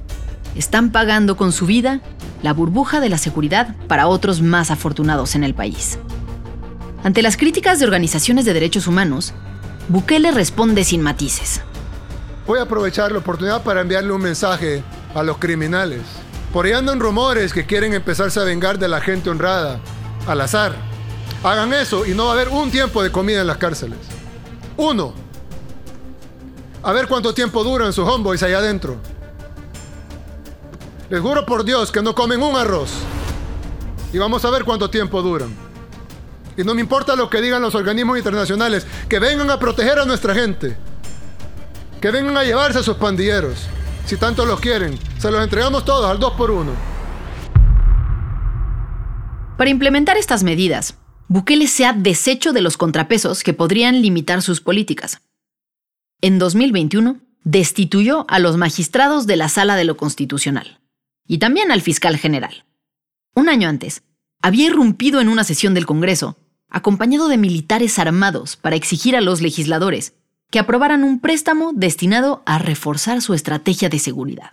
están 0.55 0.91
pagando 0.91 1.35
con 1.35 1.51
su 1.51 1.65
vida 1.65 2.01
la 2.41 2.53
burbuja 2.53 2.99
de 2.99 3.09
la 3.09 3.17
seguridad 3.17 3.75
para 3.87 4.07
otros 4.07 4.41
más 4.41 4.71
afortunados 4.71 5.35
en 5.35 5.43
el 5.43 5.53
país. 5.53 5.99
Ante 7.03 7.21
las 7.21 7.37
críticas 7.37 7.79
de 7.79 7.85
organizaciones 7.85 8.45
de 8.45 8.53
derechos 8.53 8.87
humanos, 8.87 9.33
Bukele 9.89 10.31
responde 10.31 10.83
sin 10.83 11.01
matices. 11.01 11.61
Voy 12.47 12.59
a 12.59 12.63
aprovechar 12.63 13.11
la 13.11 13.19
oportunidad 13.19 13.63
para 13.63 13.81
enviarle 13.81 14.11
un 14.11 14.21
mensaje 14.21 14.83
a 15.13 15.23
los 15.23 15.37
criminales. 15.37 16.01
Por 16.53 16.65
ahí 16.65 16.71
andan 16.71 16.99
rumores 16.99 17.53
que 17.53 17.65
quieren 17.65 17.93
empezarse 17.93 18.39
a 18.39 18.43
vengar 18.43 18.79
de 18.79 18.87
la 18.87 19.01
gente 19.01 19.29
honrada, 19.29 19.79
al 20.27 20.41
azar. 20.41 20.75
Hagan 21.45 21.71
eso 21.73 22.07
y 22.07 22.15
no 22.15 22.25
va 22.25 22.31
a 22.31 22.33
haber 22.33 22.49
un 22.49 22.71
tiempo 22.71 23.03
de 23.03 23.11
comida 23.11 23.41
en 23.41 23.45
las 23.45 23.57
cárceles. 23.57 23.99
Uno. 24.77 25.13
A 26.81 26.91
ver 26.91 27.07
cuánto 27.07 27.35
tiempo 27.35 27.63
duran 27.63 27.93
sus 27.93 28.03
homeboys 28.09 28.41
allá 28.41 28.57
adentro. 28.57 28.97
Les 31.07 31.21
juro 31.21 31.45
por 31.45 31.63
Dios 31.63 31.91
que 31.91 32.01
no 32.01 32.15
comen 32.15 32.41
un 32.41 32.55
arroz. 32.55 32.89
Y 34.11 34.17
vamos 34.17 34.43
a 34.43 34.49
ver 34.49 34.65
cuánto 34.65 34.89
tiempo 34.89 35.21
duran. 35.21 35.55
Y 36.57 36.63
no 36.63 36.73
me 36.73 36.81
importa 36.81 37.15
lo 37.15 37.29
que 37.29 37.41
digan 37.41 37.61
los 37.61 37.75
organismos 37.75 38.17
internacionales, 38.17 38.87
que 39.07 39.19
vengan 39.19 39.51
a 39.51 39.59
proteger 39.59 39.99
a 39.99 40.05
nuestra 40.05 40.33
gente. 40.33 40.75
Que 42.01 42.09
vengan 42.09 42.37
a 42.37 42.43
llevarse 42.43 42.79
a 42.79 42.83
sus 42.83 42.97
pandilleros. 42.97 43.67
Si 44.07 44.17
tanto 44.17 44.47
los 44.47 44.59
quieren, 44.59 44.97
se 45.19 45.29
los 45.29 45.43
entregamos 45.43 45.85
todos 45.85 46.09
al 46.09 46.17
2 46.17 46.33
por 46.33 46.49
1 46.49 46.71
Para 49.57 49.69
implementar 49.69 50.17
estas 50.17 50.43
medidas, 50.43 50.95
Bukele 51.27 51.67
se 51.67 51.85
ha 51.85 51.93
deshecho 51.93 52.53
de 52.53 52.61
los 52.61 52.77
contrapesos 52.77 53.43
que 53.43 53.53
podrían 53.53 54.01
limitar 54.01 54.41
sus 54.41 54.61
políticas. 54.61 55.21
En 56.21 56.37
2021, 56.39 57.19
destituyó 57.43 58.25
a 58.29 58.39
los 58.39 58.57
magistrados 58.57 59.27
de 59.27 59.35
la 59.35 59.49
Sala 59.49 59.75
de 59.75 59.85
lo 59.85 59.97
Constitucional 59.97 60.79
y 61.27 61.39
también 61.39 61.71
al 61.71 61.81
fiscal 61.81 62.17
general. 62.17 62.65
Un 63.33 63.49
año 63.49 63.69
antes, 63.69 64.03
había 64.41 64.67
irrumpido 64.67 65.19
en 65.19 65.29
una 65.29 65.43
sesión 65.43 65.73
del 65.73 65.85
Congreso, 65.85 66.37
acompañado 66.69 67.27
de 67.27 67.37
militares 67.37 67.97
armados 67.99 68.55
para 68.55 68.75
exigir 68.75 69.15
a 69.15 69.21
los 69.21 69.41
legisladores 69.41 70.13
que 70.51 70.59
aprobaran 70.59 71.03
un 71.03 71.19
préstamo 71.19 71.73
destinado 71.73 72.43
a 72.45 72.59
reforzar 72.59 73.21
su 73.21 73.33
estrategia 73.33 73.89
de 73.89 73.99
seguridad. 73.99 74.51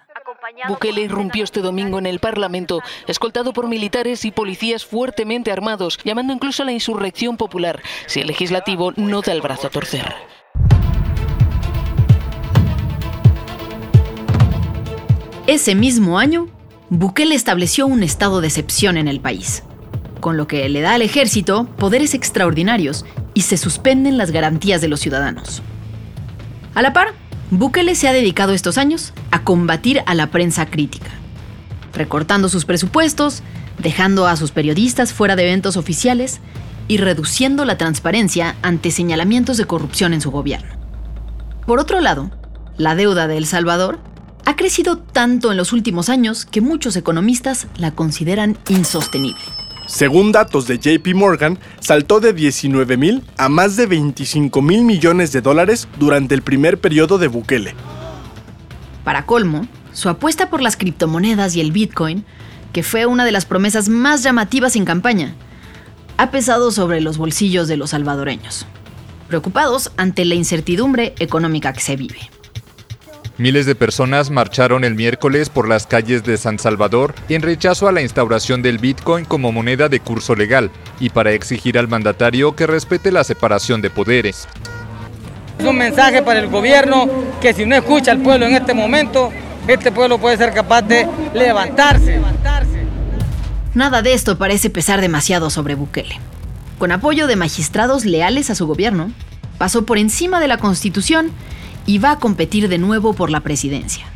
Bukele 0.68 1.02
irrumpió 1.02 1.44
este 1.44 1.60
domingo 1.60 1.98
en 1.98 2.06
el 2.06 2.18
Parlamento, 2.18 2.80
escoltado 3.06 3.52
por 3.52 3.68
militares 3.68 4.24
y 4.24 4.30
policías 4.30 4.84
fuertemente 4.84 5.50
armados, 5.50 5.98
llamando 6.04 6.32
incluso 6.32 6.62
a 6.62 6.66
la 6.66 6.72
insurrección 6.72 7.36
popular 7.36 7.82
si 8.06 8.20
el 8.20 8.26
legislativo 8.26 8.92
no 8.96 9.22
da 9.22 9.32
el 9.32 9.40
brazo 9.40 9.66
a 9.66 9.70
torcer. 9.70 10.14
Ese 15.46 15.74
mismo 15.74 16.18
año, 16.18 16.48
Bukele 16.88 17.34
estableció 17.34 17.86
un 17.86 18.02
estado 18.02 18.40
de 18.40 18.46
excepción 18.46 18.96
en 18.96 19.08
el 19.08 19.20
país, 19.20 19.64
con 20.20 20.36
lo 20.36 20.46
que 20.46 20.68
le 20.68 20.80
da 20.80 20.94
al 20.94 21.02
ejército 21.02 21.66
poderes 21.78 22.14
extraordinarios 22.14 23.04
y 23.34 23.42
se 23.42 23.56
suspenden 23.56 24.18
las 24.18 24.30
garantías 24.30 24.80
de 24.80 24.88
los 24.88 25.00
ciudadanos. 25.00 25.62
A 26.74 26.82
la 26.82 26.92
par, 26.92 27.14
Bukele 27.52 27.94
se 27.96 28.08
ha 28.08 28.14
dedicado 28.14 28.54
estos 28.54 28.78
años 28.78 29.12
a 29.30 29.44
combatir 29.44 30.02
a 30.06 30.14
la 30.14 30.28
prensa 30.28 30.64
crítica, 30.64 31.10
recortando 31.92 32.48
sus 32.48 32.64
presupuestos, 32.64 33.42
dejando 33.76 34.26
a 34.26 34.36
sus 34.36 34.52
periodistas 34.52 35.12
fuera 35.12 35.36
de 35.36 35.42
eventos 35.42 35.76
oficiales 35.76 36.40
y 36.88 36.96
reduciendo 36.96 37.66
la 37.66 37.76
transparencia 37.76 38.56
ante 38.62 38.90
señalamientos 38.90 39.58
de 39.58 39.66
corrupción 39.66 40.14
en 40.14 40.22
su 40.22 40.30
gobierno. 40.30 40.72
Por 41.66 41.78
otro 41.78 42.00
lado, 42.00 42.30
la 42.78 42.94
deuda 42.94 43.28
de 43.28 43.36
El 43.36 43.44
Salvador 43.44 44.00
ha 44.46 44.56
crecido 44.56 44.96
tanto 44.96 45.50
en 45.50 45.58
los 45.58 45.74
últimos 45.74 46.08
años 46.08 46.46
que 46.46 46.62
muchos 46.62 46.96
economistas 46.96 47.66
la 47.76 47.90
consideran 47.90 48.56
insostenible. 48.70 49.42
Según 49.92 50.32
datos 50.32 50.66
de 50.66 50.78
JP 50.78 51.14
Morgan, 51.14 51.58
saltó 51.80 52.18
de 52.18 52.32
19 52.32 52.96
mil 52.96 53.22
a 53.36 53.50
más 53.50 53.76
de 53.76 53.84
25 53.84 54.62
mil 54.62 54.84
millones 54.84 55.32
de 55.32 55.42
dólares 55.42 55.86
durante 55.98 56.34
el 56.34 56.40
primer 56.40 56.80
periodo 56.80 57.18
de 57.18 57.28
Bukele. 57.28 57.74
Para 59.04 59.26
colmo, 59.26 59.68
su 59.92 60.08
apuesta 60.08 60.48
por 60.48 60.62
las 60.62 60.78
criptomonedas 60.78 61.54
y 61.56 61.60
el 61.60 61.72
Bitcoin 61.72 62.24
que 62.72 62.82
fue 62.82 63.04
una 63.04 63.26
de 63.26 63.32
las 63.32 63.44
promesas 63.44 63.90
más 63.90 64.22
llamativas 64.22 64.76
en 64.76 64.86
campaña, 64.86 65.34
ha 66.16 66.30
pesado 66.30 66.70
sobre 66.70 67.02
los 67.02 67.18
bolsillos 67.18 67.68
de 67.68 67.76
los 67.76 67.90
salvadoreños, 67.90 68.64
preocupados 69.28 69.92
ante 69.98 70.24
la 70.24 70.36
incertidumbre 70.36 71.14
económica 71.18 71.74
que 71.74 71.80
se 71.80 71.96
vive. 71.96 72.31
Miles 73.38 73.64
de 73.64 73.74
personas 73.74 74.30
marcharon 74.30 74.84
el 74.84 74.94
miércoles 74.94 75.48
por 75.48 75.66
las 75.66 75.86
calles 75.86 76.22
de 76.22 76.36
San 76.36 76.58
Salvador 76.58 77.14
en 77.30 77.40
rechazo 77.40 77.88
a 77.88 77.92
la 77.92 78.02
instauración 78.02 78.60
del 78.60 78.76
Bitcoin 78.76 79.24
como 79.24 79.52
moneda 79.52 79.88
de 79.88 80.00
curso 80.00 80.34
legal 80.34 80.70
y 81.00 81.08
para 81.08 81.32
exigir 81.32 81.78
al 81.78 81.88
mandatario 81.88 82.54
que 82.54 82.66
respete 82.66 83.10
la 83.10 83.24
separación 83.24 83.80
de 83.80 83.88
poderes. 83.88 84.46
Es 85.58 85.64
un 85.66 85.78
mensaje 85.78 86.22
para 86.22 86.40
el 86.40 86.48
gobierno 86.48 87.08
que 87.40 87.54
si 87.54 87.64
no 87.64 87.74
escucha 87.74 88.10
al 88.10 88.18
pueblo 88.18 88.44
en 88.44 88.54
este 88.54 88.74
momento, 88.74 89.32
este 89.66 89.90
pueblo 89.92 90.18
puede 90.18 90.36
ser 90.36 90.52
capaz 90.52 90.82
de 90.82 91.08
levantarse. 91.32 92.20
Nada 93.72 94.02
de 94.02 94.12
esto 94.12 94.36
parece 94.36 94.68
pesar 94.68 95.00
demasiado 95.00 95.48
sobre 95.48 95.74
Bukele. 95.74 96.20
Con 96.78 96.92
apoyo 96.92 97.26
de 97.26 97.36
magistrados 97.36 98.04
leales 98.04 98.50
a 98.50 98.54
su 98.54 98.66
gobierno, 98.66 99.10
pasó 99.56 99.86
por 99.86 99.96
encima 99.96 100.38
de 100.38 100.48
la 100.48 100.58
Constitución 100.58 101.30
y 101.86 101.98
va 101.98 102.12
a 102.12 102.18
competir 102.18 102.68
de 102.68 102.78
nuevo 102.78 103.14
por 103.14 103.30
la 103.30 103.40
presidencia. 103.40 104.06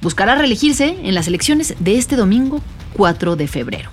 Buscará 0.00 0.36
reelegirse 0.36 0.96
en 1.02 1.14
las 1.14 1.26
elecciones 1.26 1.74
de 1.78 1.98
este 1.98 2.16
domingo 2.16 2.60
4 2.94 3.36
de 3.36 3.48
febrero. 3.48 3.90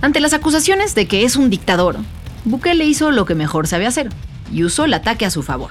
Ante 0.00 0.20
las 0.20 0.32
acusaciones 0.32 0.94
de 0.94 1.06
que 1.06 1.24
es 1.24 1.36
un 1.36 1.50
dictador, 1.50 1.98
Bukele 2.44 2.84
hizo 2.84 3.10
lo 3.10 3.24
que 3.24 3.34
mejor 3.34 3.66
sabe 3.66 3.86
hacer 3.86 4.08
y 4.50 4.64
usó 4.64 4.84
el 4.84 4.94
ataque 4.94 5.26
a 5.26 5.30
su 5.30 5.42
favor. 5.42 5.70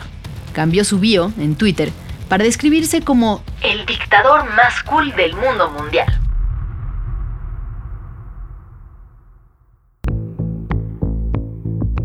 Cambió 0.53 0.83
su 0.83 0.99
bio 0.99 1.33
en 1.37 1.55
Twitter 1.55 1.91
para 2.29 2.43
describirse 2.43 3.01
como 3.01 3.43
el 3.61 3.85
dictador 3.85 4.45
más 4.55 4.81
cool 4.83 5.13
del 5.15 5.35
mundo 5.35 5.69
mundial. 5.71 6.07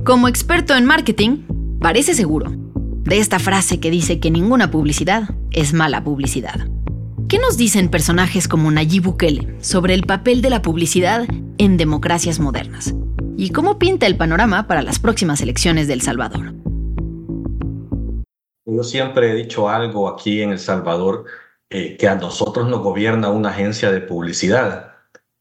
Como 0.04 0.28
experto 0.28 0.74
en 0.74 0.84
marketing, 0.84 1.78
parece 1.80 2.14
seguro 2.14 2.65
de 3.06 3.18
esta 3.18 3.38
frase 3.38 3.78
que 3.78 3.90
dice 3.90 4.18
que 4.18 4.32
ninguna 4.32 4.70
publicidad 4.70 5.30
es 5.52 5.72
mala 5.72 6.02
publicidad. 6.02 6.66
¿Qué 7.28 7.38
nos 7.38 7.56
dicen 7.56 7.88
personajes 7.88 8.48
como 8.48 8.70
Nayib 8.70 9.04
Bukele 9.04 9.54
sobre 9.60 9.94
el 9.94 10.02
papel 10.02 10.42
de 10.42 10.50
la 10.50 10.60
publicidad 10.60 11.26
en 11.58 11.76
democracias 11.76 12.40
modernas? 12.40 12.94
¿Y 13.36 13.50
cómo 13.50 13.78
pinta 13.78 14.06
el 14.06 14.16
panorama 14.16 14.66
para 14.66 14.82
las 14.82 14.98
próximas 14.98 15.40
elecciones 15.40 15.86
de 15.86 15.94
El 15.94 16.02
Salvador? 16.02 16.52
Yo 18.64 18.82
siempre 18.82 19.30
he 19.30 19.34
dicho 19.34 19.68
algo 19.68 20.08
aquí 20.08 20.42
en 20.42 20.50
El 20.50 20.58
Salvador, 20.58 21.26
eh, 21.70 21.96
que 21.96 22.08
a 22.08 22.16
nosotros 22.16 22.68
nos 22.68 22.80
gobierna 22.80 23.30
una 23.30 23.50
agencia 23.50 23.92
de 23.92 24.00
publicidad. 24.00 24.94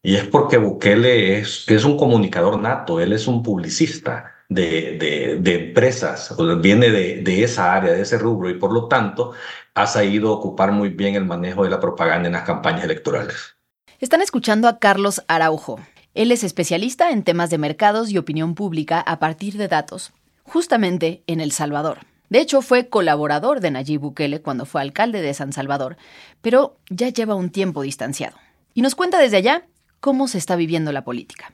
Y 0.03 0.15
es 0.15 0.27
porque 0.27 0.57
Bukele 0.57 1.39
es, 1.39 1.65
es 1.67 1.83
un 1.83 1.97
comunicador 1.97 2.59
nato, 2.59 2.99
él 2.99 3.11
es 3.11 3.27
un 3.27 3.41
publicista 3.41 4.34
de, 4.55 4.97
de, 4.97 5.37
de 5.39 5.67
empresas, 5.67 6.33
viene 6.61 6.89
de, 6.89 7.21
de, 7.21 7.43
esa 7.43 7.73
área, 7.73 7.91
de 7.93 8.01
ese 8.01 8.17
rubro, 8.17 8.49
y 8.49 8.55
por 8.55 8.71
lo 8.73 8.87
tanto 8.87 9.33
ha 9.73 9.85
sabido 9.85 10.31
ocupar 10.31 10.71
muy 10.71 10.89
bien 10.89 11.15
el 11.15 11.25
manejo 11.25 11.63
de 11.63 11.69
la 11.69 11.79
propaganda 11.79 12.27
en 12.27 12.33
las 12.33 12.43
campañas 12.43 12.85
electorales. 12.85 13.55
Están 13.99 14.21
escuchando 14.21 14.67
a 14.67 14.79
Carlos 14.79 15.23
Araujo. 15.27 15.79
Él 16.13 16.31
es 16.31 16.43
especialista 16.43 17.11
en 17.11 17.23
temas 17.23 17.49
de 17.49 17.57
mercados 17.57 18.09
y 18.09 18.17
opinión 18.17 18.55
pública 18.55 19.01
a 19.01 19.19
partir 19.19 19.57
de 19.57 19.67
datos, 19.67 20.13
justamente 20.43 21.23
en 21.27 21.41
El 21.41 21.51
Salvador. 21.51 21.99
De 22.29 22.39
hecho, 22.39 22.61
fue 22.61 22.87
colaborador 22.87 23.59
de 23.59 23.71
Nayib 23.71 24.01
Bukele 24.01 24.41
cuando 24.41 24.65
fue 24.65 24.81
alcalde 24.81 25.21
de 25.21 25.33
San 25.33 25.53
Salvador, 25.53 25.97
pero 26.41 26.77
ya 26.89 27.09
lleva 27.09 27.35
un 27.35 27.49
tiempo 27.49 27.81
distanciado. 27.81 28.37
Y 28.73 28.81
nos 28.81 28.95
cuenta 28.95 29.19
desde 29.19 29.37
allá 29.37 29.67
cómo 29.99 30.27
se 30.27 30.37
está 30.37 30.55
viviendo 30.55 30.91
la 30.91 31.03
política. 31.03 31.53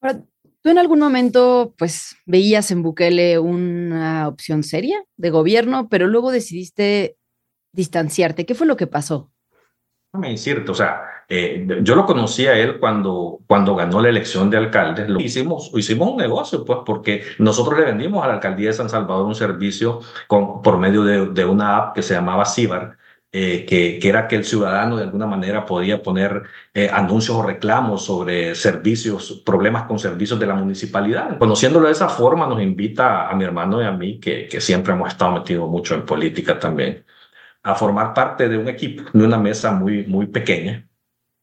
Ahora, 0.00 0.20
¿Tú 0.66 0.70
en 0.72 0.78
algún 0.78 0.98
momento, 0.98 1.76
pues, 1.78 2.16
veías 2.26 2.72
en 2.72 2.82
Bukele 2.82 3.38
una 3.38 4.26
opción 4.26 4.64
seria 4.64 5.00
de 5.16 5.30
gobierno, 5.30 5.88
pero 5.88 6.08
luego 6.08 6.32
decidiste 6.32 7.16
distanciarte? 7.72 8.44
¿Qué 8.46 8.56
fue 8.56 8.66
lo 8.66 8.76
que 8.76 8.88
pasó? 8.88 9.30
Me 10.14 10.34
es 10.34 10.42
cierto, 10.42 10.72
o 10.72 10.74
sea, 10.74 11.02
eh, 11.28 11.68
yo 11.82 11.94
lo 11.94 12.04
conocí 12.04 12.48
a 12.48 12.58
él 12.58 12.80
cuando, 12.80 13.38
cuando 13.46 13.76
ganó 13.76 14.00
la 14.00 14.08
elección 14.08 14.50
de 14.50 14.56
alcalde. 14.56 15.08
Lo 15.08 15.20
hicimos, 15.20 15.70
hicimos 15.72 16.10
un 16.10 16.16
negocio, 16.16 16.64
pues, 16.64 16.80
porque 16.84 17.22
nosotros 17.38 17.78
le 17.78 17.84
vendimos 17.84 18.24
a 18.24 18.26
la 18.26 18.34
alcaldía 18.34 18.70
de 18.70 18.74
San 18.74 18.90
Salvador 18.90 19.24
un 19.24 19.36
servicio 19.36 20.00
con, 20.26 20.62
por 20.62 20.78
medio 20.78 21.04
de, 21.04 21.26
de 21.26 21.44
una 21.44 21.76
app 21.76 21.94
que 21.94 22.02
se 22.02 22.14
llamaba 22.14 22.44
Cibar, 22.44 22.98
eh, 23.32 23.66
que, 23.66 23.98
que, 23.98 24.08
era 24.08 24.28
que 24.28 24.36
el 24.36 24.44
ciudadano 24.44 24.96
de 24.96 25.04
alguna 25.04 25.26
manera 25.26 25.66
podía 25.66 26.02
poner 26.02 26.44
eh, 26.72 26.88
anuncios 26.92 27.36
o 27.36 27.42
reclamos 27.42 28.04
sobre 28.04 28.54
servicios, 28.54 29.42
problemas 29.44 29.84
con 29.84 29.98
servicios 29.98 30.40
de 30.40 30.46
la 30.46 30.54
municipalidad. 30.54 31.38
Conociéndolo 31.38 31.86
de 31.86 31.92
esa 31.92 32.08
forma 32.08 32.46
nos 32.46 32.62
invita 32.62 33.28
a 33.28 33.34
mi 33.34 33.44
hermano 33.44 33.82
y 33.82 33.84
a 33.84 33.92
mí, 33.92 34.18
que, 34.20 34.48
que 34.48 34.60
siempre 34.60 34.94
hemos 34.94 35.08
estado 35.08 35.32
metidos 35.32 35.68
mucho 35.68 35.94
en 35.94 36.06
política 36.06 36.58
también, 36.58 37.04
a 37.62 37.74
formar 37.74 38.14
parte 38.14 38.48
de 38.48 38.58
un 38.58 38.68
equipo, 38.68 39.04
de 39.12 39.24
una 39.24 39.38
mesa 39.38 39.72
muy, 39.72 40.06
muy 40.06 40.26
pequeña, 40.26 40.88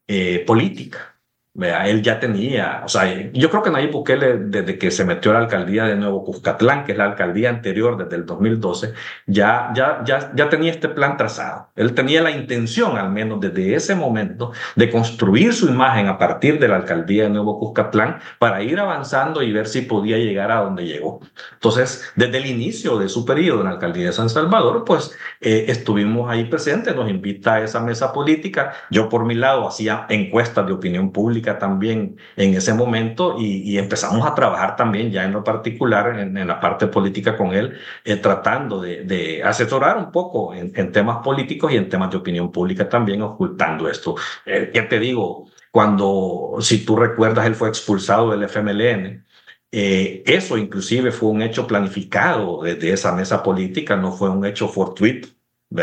eh, 0.07 0.43
política 0.45 1.12
Vea, 1.55 1.87
él 1.87 2.01
ya 2.01 2.19
tenía, 2.19 2.81
o 2.83 2.87
sea, 2.87 3.31
yo 3.31 3.51
creo 3.51 3.61
que 3.61 3.69
Nayib 3.69 3.91
Bukele, 3.91 4.37
desde 4.39 4.79
que 4.79 4.89
se 4.89 5.05
metió 5.05 5.29
a 5.29 5.35
la 5.35 5.41
alcaldía 5.41 5.83
de 5.83 5.95
Nuevo 5.95 6.23
Cuscatlán, 6.23 6.83
que 6.83 6.93
es 6.93 6.97
la 6.97 7.05
alcaldía 7.05 7.51
anterior 7.51 7.95
desde 7.95 8.15
el 8.15 8.25
2012, 8.25 8.93
ya, 9.27 9.71
ya, 9.75 10.01
ya, 10.03 10.31
ya 10.33 10.49
tenía 10.49 10.71
este 10.71 10.89
plan 10.89 11.15
trazado. 11.15 11.69
Él 11.75 11.93
tenía 11.93 12.23
la 12.23 12.31
intención, 12.31 12.97
al 12.97 13.11
menos 13.11 13.39
desde 13.39 13.75
ese 13.75 13.93
momento, 13.93 14.51
de 14.75 14.89
construir 14.89 15.53
su 15.53 15.67
imagen 15.67 16.07
a 16.07 16.17
partir 16.17 16.57
de 16.57 16.67
la 16.67 16.77
alcaldía 16.77 17.25
de 17.25 17.29
Nuevo 17.29 17.59
Cuscatlán 17.59 18.17
para 18.39 18.63
ir 18.63 18.79
avanzando 18.79 19.43
y 19.43 19.53
ver 19.53 19.67
si 19.67 19.81
podía 19.81 20.17
llegar 20.17 20.49
a 20.51 20.61
donde 20.61 20.87
llegó. 20.87 21.19
Entonces, 21.53 22.11
desde 22.15 22.39
el 22.39 22.47
inicio 22.47 22.97
de 22.97 23.07
su 23.09 23.25
periodo 23.25 23.59
en 23.59 23.65
la 23.65 23.73
alcaldía 23.73 24.07
de 24.07 24.13
San 24.13 24.29
Salvador, 24.31 24.85
pues 24.85 25.15
eh, 25.39 25.65
estuvimos 25.67 26.31
ahí 26.31 26.45
presentes, 26.45 26.95
nos 26.95 27.11
invita 27.11 27.53
a 27.53 27.63
esa 27.63 27.79
mesa 27.79 28.11
política. 28.11 28.73
Yo, 28.89 29.07
por 29.07 29.23
mi 29.23 29.35
lado, 29.35 29.67
hacía 29.67 30.07
encuestas 30.09 30.65
de 30.65 30.73
opinión 30.73 31.11
pública 31.11 31.42
también 31.43 32.17
en 32.35 32.53
ese 32.55 32.73
momento 32.73 33.35
y, 33.37 33.61
y, 33.69 33.77
empezamos 33.77 34.25
a 34.25 34.33
trabajar 34.33 34.75
también 34.75 35.11
ya 35.11 35.23
en 35.25 35.33
lo 35.33 35.43
particular 35.43 36.17
en, 36.17 36.37
en 36.37 36.47
la 36.47 36.59
parte 36.59 36.87
política 36.87 37.37
con 37.37 37.53
él, 37.53 37.77
eh, 38.05 38.15
tratando 38.17 38.81
de, 38.81 39.03
de, 39.03 39.43
asesorar 39.43 39.97
un 39.97 40.11
poco 40.11 40.53
en, 40.53 40.71
en, 40.75 40.91
temas 40.91 41.17
políticos 41.23 41.71
y 41.71 41.77
en 41.77 41.89
temas 41.89 42.09
de 42.11 42.17
opinión 42.17 42.51
pública 42.51 42.87
también, 42.87 43.21
ocultando 43.21 43.89
esto. 43.89 44.15
Eh, 44.45 44.71
te 44.89 44.99
digo, 44.99 45.47
cuando, 45.71 46.57
si 46.61 46.85
tú 46.85 46.95
recuerdas, 46.95 47.45
él 47.47 47.55
fue 47.55 47.69
expulsado 47.69 48.31
del 48.31 48.43
FMLN. 48.43 49.25
Eh, 49.71 50.23
eso 50.27 50.57
inclusive 50.57 51.11
fue 51.11 51.29
un 51.29 51.41
hecho 51.41 51.65
planificado 51.65 52.61
desde 52.61 52.91
esa 52.93 53.11
mesa 53.13 53.41
política, 53.41 53.95
no 53.95 54.11
fue 54.11 54.29
un 54.29 54.45
hecho 54.45 54.67
fortuito, 54.67 55.29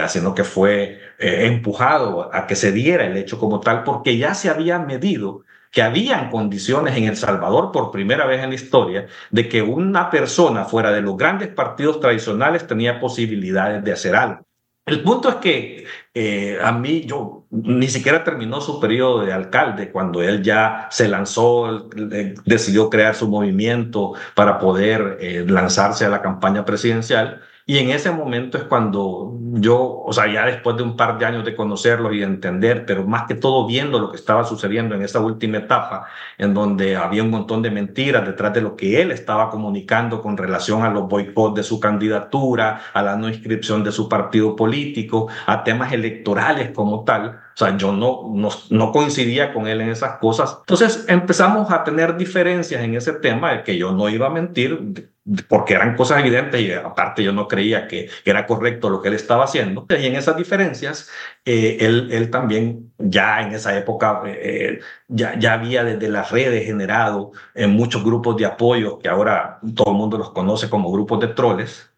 sino 0.09 0.35
que 0.35 0.45
fue 0.45 1.01
eh, 1.19 1.47
empujado 1.47 2.33
a 2.33 2.47
que 2.47 2.55
se 2.55 2.71
diera 2.73 3.05
el 3.07 3.17
hecho 3.17 3.39
como 3.39 3.59
tal, 3.61 3.83
porque 3.83 4.17
ya 4.17 4.35
se 4.35 4.49
había 4.49 4.79
medido 4.79 5.43
que 5.71 5.83
habían 5.83 6.31
condiciones 6.31 6.97
en 6.97 7.05
El 7.05 7.17
Salvador 7.17 7.71
por 7.73 7.91
primera 7.91 8.27
vez 8.27 8.43
en 8.43 8.51
la 8.51 8.55
historia 8.57 9.07
de 9.31 9.49
que 9.49 9.63
una 9.63 10.11
persona 10.11 10.65
fuera 10.65 10.91
de 10.91 11.03
los 11.03 11.17
grandes 11.17 11.49
partidos 11.49 12.01
tradicionales 12.01 12.67
tenía 12.67 13.01
posibilidades 13.01 13.85
de 13.85 13.93
hacer 13.93 14.17
algo. 14.17 14.47
El 14.87 15.03
punto 15.03 15.29
es 15.29 15.35
que 15.37 15.85
eh, 16.15 16.59
a 16.61 16.73
mí, 16.73 17.05
yo 17.07 17.47
ni 17.51 17.87
siquiera 17.89 18.25
terminó 18.25 18.61
su 18.61 18.81
periodo 18.81 19.25
de 19.25 19.33
alcalde 19.33 19.93
cuando 19.93 20.23
él 20.23 20.43
ya 20.43 20.89
se 20.91 21.07
lanzó, 21.07 21.89
eh, 21.97 22.35
decidió 22.45 22.91
crear 22.91 23.15
su 23.15 23.29
movimiento 23.29 24.15
para 24.35 24.59
poder 24.59 25.19
eh, 25.21 25.45
lanzarse 25.47 26.05
a 26.05 26.09
la 26.09 26.23
campaña 26.23 26.65
presidencial. 26.65 27.41
Y 27.67 27.79
en 27.79 27.91
ese 27.91 28.11
momento 28.11 28.59
es 28.59 28.65
cuando 28.65 29.37
yo, 29.53 30.03
o 30.05 30.13
sea, 30.13 30.33
ya 30.33 30.47
después 30.47 30.77
de 30.77 30.83
un 30.83 30.97
par 30.97 31.19
de 31.19 31.27
años 31.27 31.45
de 31.45 31.55
conocerlo 31.55 32.13
y 32.13 32.19
de 32.19 32.25
entender, 32.25 32.85
pero 32.87 33.07
más 33.07 33.27
que 33.27 33.35
todo 33.35 33.67
viendo 33.67 33.99
lo 33.99 34.11
que 34.11 34.17
estaba 34.17 34.45
sucediendo 34.45 34.95
en 34.95 35.03
esa 35.03 35.21
última 35.21 35.59
etapa, 35.59 36.07
en 36.39 36.55
donde 36.55 36.97
había 36.97 37.23
un 37.23 37.31
montón 37.31 37.63
de 37.63 37.71
mentiras 37.71 38.27
detrás 38.27 38.53
de 38.55 38.63
lo 38.63 38.77
que 38.77 39.01
él 39.01 39.11
estaba 39.13 39.51
comunicando 39.51 40.23
con 40.23 40.37
relación 40.37 40.83
a 40.83 40.91
los 40.91 41.09
boicots 41.09 41.55
de 41.55 41.63
su 41.63 41.79
candidatura, 41.79 42.81
a 42.93 43.03
la 43.03 43.17
no 43.17 43.29
inscripción 43.29 43.85
de 43.85 43.93
su 43.93 44.09
partido 44.09 44.57
político, 44.57 45.29
a 45.47 45.63
temas 45.63 45.93
electorales 45.93 46.71
como 46.71 47.05
tal. 47.05 47.41
O 47.55 47.57
sea, 47.57 47.77
yo 47.77 47.93
no, 47.93 48.31
no, 48.35 48.49
no 48.71 48.93
coincidía 48.93 49.53
con 49.53 49.67
él 49.67 49.81
en 49.81 49.91
esas 49.91 50.19
cosas. 50.19 50.59
Entonces 50.61 51.05
empezamos 51.09 51.71
a 51.71 51.85
tener 51.85 52.17
diferencias 52.17 52.83
en 52.83 52.95
ese 52.95 53.13
tema 53.13 53.53
de 53.53 53.63
que 53.63 53.77
yo 53.77 53.93
no 53.93 54.09
iba 54.09 54.29
a 54.29 54.31
mentir 54.31 55.13
porque 55.49 55.75
eran 55.75 55.97
cosas 55.97 56.21
evidentes 56.21 56.61
y 56.61 56.73
aparte 56.73 57.23
yo 57.23 57.33
no 57.33 57.47
creía 57.47 57.87
que, 57.87 58.09
era 58.25 58.47
correcto 58.47 58.91
lo 58.91 59.01
que 59.01 59.09
él 59.09 59.15
estaba 59.15 59.45
haciendo. 59.45 59.87
Y 59.89 60.07
en 60.07 60.17
esas 60.17 60.37
diferencias, 60.37 61.09
eh, 61.45 61.79
él, 61.81 62.09
él, 62.13 62.31
también 62.31 62.93
ya 62.99 63.41
en 63.43 63.53
esa 63.53 63.77
época 63.77 64.23
eh, 64.27 64.81
ya, 65.09 65.39
ya 65.39 65.55
había 65.55 65.85
desde 65.85 66.09
las 66.09 66.31
redes 66.31 66.65
generado 66.65 67.33
en 67.55 67.71
muchos 67.71 68.05
grupos 68.05 68.37
de 68.37 68.47
apoyo 68.47 68.99
que 68.99 69.09
ahora 69.09 69.61
todo 69.75 69.93
el 69.93 69.97
mundo 69.97 70.19
los 70.19 70.31
conoce 70.31 70.69
como 70.69 70.91
grupos 70.91 71.21
de 71.21 71.29
troles. 71.29 71.91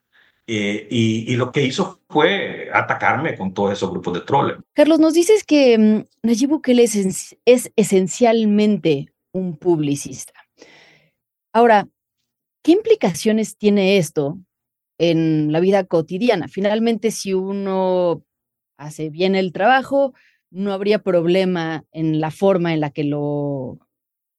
eh, 0.46 0.88
y, 0.90 1.32
y, 1.32 1.36
lo 1.36 1.52
que 1.52 1.62
hizo 1.62 2.00
fue 2.08 2.68
atacarme 2.72 3.36
con 3.36 3.54
todos 3.54 3.72
esos 3.72 3.90
grupos 3.90 4.14
de 4.14 4.20
troles. 4.22 4.56
Carlos, 4.74 4.98
nos 4.98 5.14
dices 5.14 5.44
que 5.44 5.76
um, 5.78 6.04
Nayib 6.22 6.50
Bukele 6.50 6.82
es, 6.82 7.36
es 7.44 7.72
esencialmente 7.76 9.12
un 9.32 9.56
publicista. 9.56 10.32
Ahora, 11.54 11.86
¿qué 12.62 12.72
implicaciones 12.72 13.56
tiene 13.56 13.98
esto 13.98 14.38
en 14.98 15.52
la 15.52 15.60
vida 15.60 15.84
cotidiana? 15.84 16.48
Finalmente, 16.48 17.10
si 17.10 17.34
uno 17.34 18.24
hace 18.76 19.10
bien 19.10 19.34
el 19.34 19.52
trabajo, 19.52 20.14
no 20.50 20.72
habría 20.72 21.02
problema 21.02 21.84
en 21.92 22.20
la 22.20 22.30
forma 22.30 22.72
en 22.72 22.80
la 22.80 22.90
que 22.90 23.04
lo, 23.04 23.78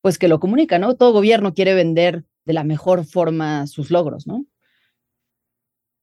pues 0.01 0.17
que 0.17 0.27
lo 0.27 0.39
comunica, 0.39 0.79
¿no? 0.79 0.95
Todo 0.95 1.13
gobierno 1.13 1.53
quiere 1.53 1.73
vender 1.73 2.23
de 2.45 2.53
la 2.53 2.63
mejor 2.63 3.05
forma 3.05 3.67
sus 3.67 3.89
logros, 3.89 4.27
¿no? 4.27 4.45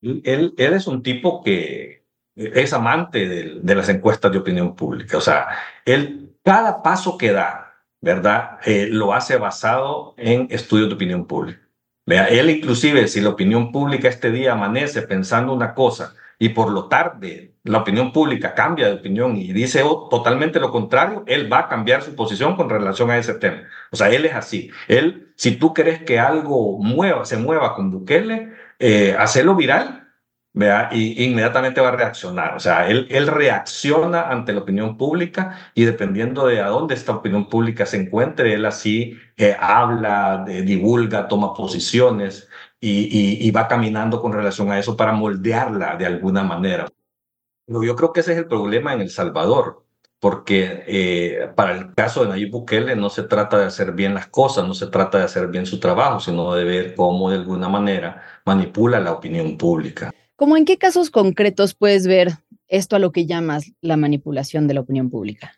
Él, 0.03 0.55
es 0.57 0.87
un 0.87 1.03
tipo 1.03 1.43
que 1.43 2.07
es 2.35 2.73
amante 2.73 3.29
de, 3.29 3.61
de, 3.61 3.75
las 3.75 3.91
encuestas 3.91 4.33
de 4.33 4.39
opinión 4.39 4.75
pública. 4.75 5.19
O 5.19 5.21
sea, 5.21 5.49
él, 5.85 6.35
cada 6.43 6.83
paso 6.83 7.19
que 7.19 7.33
da, 7.33 7.75
¿verdad? 8.01 8.59
Eh, 8.65 8.87
lo 8.91 9.13
hace 9.13 9.37
basado 9.37 10.15
en 10.17 10.47
estudios 10.51 10.89
de 10.89 10.95
opinión 10.95 11.27
pública. 11.27 11.70
Vea, 12.11 12.27
él 12.27 12.51
inclusive, 12.51 13.07
si 13.07 13.21
la 13.21 13.29
opinión 13.29 13.71
pública 13.71 14.09
este 14.09 14.33
día 14.33 14.51
amanece 14.55 15.03
pensando 15.03 15.53
una 15.53 15.75
cosa 15.75 16.17
y 16.41 16.49
por 16.49 16.73
lo 16.73 16.89
tarde 16.89 17.53
la 17.63 17.79
opinión 17.79 18.13
pública 18.13 18.53
cambia 18.53 18.89
de 18.89 18.95
opinión 18.95 19.37
y 19.37 19.53
dice 19.53 19.85
oh, 19.85 20.09
totalmente 20.11 20.59
lo 20.59 20.73
contrario, 20.73 21.23
él 21.29 21.53
va 21.53 21.61
a 21.61 21.69
cambiar 21.69 22.03
su 22.03 22.17
posición 22.17 22.57
con 22.57 22.69
relación 22.69 23.13
a 23.13 23.19
ese 23.19 23.35
tema. 23.35 23.63
O 23.93 23.97
sea, 23.97 24.09
él 24.11 24.25
es 24.25 24.35
así. 24.35 24.73
Él, 24.89 25.29
si 25.37 25.53
tú 25.53 25.73
crees 25.73 26.03
que 26.03 26.19
algo 26.19 26.79
mueva, 26.81 27.25
se 27.25 27.37
mueva 27.37 27.77
con 27.77 27.93
Bukele, 27.93 28.55
eh, 28.81 29.15
hacerlo 29.17 29.55
viral, 29.55 30.00
¿vea? 30.53 30.89
y 30.93 31.25
inmediatamente 31.25 31.81
va 31.81 31.89
a 31.89 31.97
reaccionar. 31.97 32.57
O 32.57 32.61
sea, 32.61 32.89
él, 32.89 33.07
él 33.11 33.27
reacciona 33.27 34.29
ante 34.31 34.53
la 34.53 34.61
opinión 34.61 34.97
pública 34.97 35.59
y 35.75 35.85
dependiendo 35.85 36.47
de 36.47 36.61
a 36.61 36.69
dónde 36.69 36.95
esta 36.95 37.13
opinión 37.13 37.49
pública 37.49 37.87
se 37.87 37.99
encuentre, 37.99 38.55
él 38.55 38.65
así 38.67 39.17
eh, 39.37 39.57
habla, 39.59 40.45
de, 40.47 40.63
divulga, 40.63 41.29
toma 41.29 41.55
posiciones 41.55 42.49
y, 42.81 43.47
y, 43.47 43.51
va 43.51 43.69
caminando 43.69 44.21
con 44.23 44.33
relación 44.33 44.71
a 44.71 44.79
eso 44.79 44.97
para 44.97 45.13
moldearla 45.13 45.97
de 45.97 46.07
alguna 46.07 46.43
manera. 46.43 46.87
Yo 47.67 47.95
creo 47.97 48.13
que 48.13 48.21
ese 48.21 48.33
es 48.33 48.39
el 48.39 48.47
problema 48.49 48.95
en 48.95 49.01
El 49.03 49.11
Salvador, 49.11 49.85
porque 50.19 50.85
eh, 50.87 51.51
para 51.55 51.73
el 51.73 51.95
caso 51.95 52.23
de 52.23 52.31
Nayib 52.31 52.51
Bukele 52.51 52.97
no 52.97 53.11
se 53.11 53.23
trata 53.25 53.59
de 53.59 53.67
hacer 53.67 53.93
bien 53.93 54.15
las 54.15 54.29
cosas, 54.29 54.67
no 54.67 54.75
se 54.75 54.89
trata 54.89 55.19
de 55.19 55.25
hacer 55.25 55.49
bien 55.49 55.67
su 55.67 55.79
trabajo, 55.81 56.21
sino 56.21 56.55
de 56.55 56.65
ver 56.65 56.95
cómo 56.95 57.31
de 57.31 57.37
alguna 57.39 57.69
manera 57.69 58.23
manipula 58.45 59.01
la 59.01 59.13
opinión 59.13 59.57
pública. 59.57 60.13
¿Cómo 60.41 60.57
en 60.57 60.65
qué 60.65 60.79
casos 60.79 61.11
concretos 61.11 61.75
puedes 61.75 62.07
ver 62.07 62.31
esto 62.67 62.97
a 62.97 62.99
lo 62.99 63.13
que 63.13 63.27
llamas 63.27 63.73
la 63.83 63.99
manipulación 63.99 64.67
de 64.67 64.73
la 64.73 64.81
opinión 64.81 65.11
pública? 65.11 65.53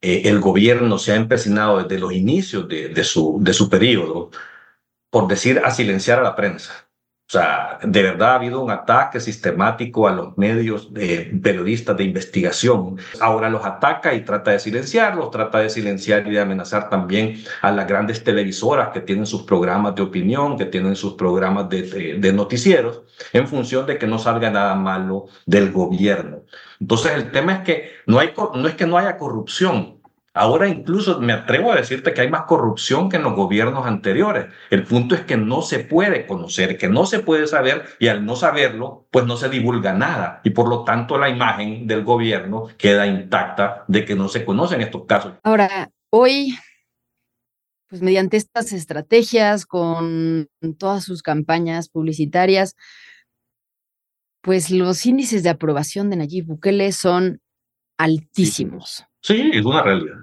Eh, 0.00 0.22
el 0.24 0.40
gobierno 0.40 0.96
se 0.96 1.12
ha 1.12 1.16
empecinado 1.16 1.82
desde 1.82 2.00
los 2.00 2.14
inicios 2.14 2.66
de, 2.66 3.04
su, 3.04 3.36
de 3.42 3.52
su 3.52 3.68
periodo 3.68 4.30
por 5.10 5.28
decir, 5.28 5.60
a 5.62 5.70
silenciar 5.70 6.18
a 6.18 6.22
la 6.22 6.34
prensa. 6.34 6.89
O 7.30 7.32
sea, 7.32 7.78
de 7.84 8.02
verdad 8.02 8.32
ha 8.32 8.34
habido 8.34 8.60
un 8.60 8.72
ataque 8.72 9.20
sistemático 9.20 10.08
a 10.08 10.10
los 10.10 10.36
medios 10.36 10.92
de 10.92 11.38
periodistas 11.40 11.96
de 11.96 12.02
investigación. 12.02 12.96
Ahora 13.20 13.48
los 13.48 13.64
ataca 13.64 14.12
y 14.14 14.22
trata 14.22 14.50
de 14.50 14.58
silenciarlos, 14.58 15.30
trata 15.30 15.60
de 15.60 15.70
silenciar 15.70 16.26
y 16.26 16.32
de 16.32 16.40
amenazar 16.40 16.90
también 16.90 17.36
a 17.62 17.70
las 17.70 17.86
grandes 17.86 18.24
televisoras 18.24 18.88
que 18.88 18.98
tienen 18.98 19.26
sus 19.26 19.42
programas 19.42 19.94
de 19.94 20.02
opinión, 20.02 20.58
que 20.58 20.64
tienen 20.64 20.96
sus 20.96 21.14
programas 21.14 21.68
de, 21.68 22.18
de, 22.18 22.32
noticieros, 22.32 23.02
en 23.32 23.46
función 23.46 23.86
de 23.86 23.96
que 23.96 24.08
no 24.08 24.18
salga 24.18 24.50
nada 24.50 24.74
malo 24.74 25.26
del 25.46 25.70
gobierno. 25.70 26.42
Entonces 26.80 27.12
el 27.12 27.30
tema 27.30 27.52
es 27.52 27.60
que 27.60 27.90
no, 28.06 28.18
hay, 28.18 28.32
no 28.56 28.66
es 28.66 28.74
que 28.74 28.86
no 28.86 28.98
haya 28.98 29.16
corrupción, 29.16 29.99
Ahora 30.32 30.68
incluso 30.68 31.20
me 31.20 31.32
atrevo 31.32 31.72
a 31.72 31.76
decirte 31.76 32.14
que 32.14 32.20
hay 32.20 32.30
más 32.30 32.42
corrupción 32.42 33.08
que 33.08 33.16
en 33.16 33.24
los 33.24 33.34
gobiernos 33.34 33.84
anteriores. 33.84 34.46
El 34.70 34.84
punto 34.84 35.16
es 35.16 35.22
que 35.22 35.36
no 35.36 35.60
se 35.60 35.80
puede 35.80 36.26
conocer, 36.26 36.78
que 36.78 36.88
no 36.88 37.04
se 37.04 37.18
puede 37.18 37.48
saber 37.48 37.84
y 37.98 38.06
al 38.06 38.24
no 38.24 38.36
saberlo, 38.36 39.08
pues 39.10 39.26
no 39.26 39.36
se 39.36 39.48
divulga 39.48 39.92
nada 39.92 40.40
y 40.44 40.50
por 40.50 40.68
lo 40.68 40.84
tanto 40.84 41.18
la 41.18 41.28
imagen 41.28 41.88
del 41.88 42.04
gobierno 42.04 42.68
queda 42.78 43.08
intacta 43.08 43.84
de 43.88 44.04
que 44.04 44.14
no 44.14 44.28
se 44.28 44.44
conocen 44.44 44.82
estos 44.82 45.04
casos. 45.06 45.32
Ahora, 45.42 45.90
hoy, 46.10 46.56
pues 47.88 48.00
mediante 48.00 48.36
estas 48.36 48.72
estrategias, 48.72 49.66
con 49.66 50.48
todas 50.78 51.02
sus 51.02 51.22
campañas 51.22 51.88
publicitarias, 51.88 52.76
pues 54.42 54.70
los 54.70 55.04
índices 55.06 55.42
de 55.42 55.50
aprobación 55.50 56.08
de 56.08 56.16
Nayib 56.16 56.46
Bukele 56.46 56.92
son 56.92 57.40
altísimos. 57.98 59.04
Sí, 59.22 59.50
es 59.52 59.64
una 59.64 59.82
realidad. 59.82 60.16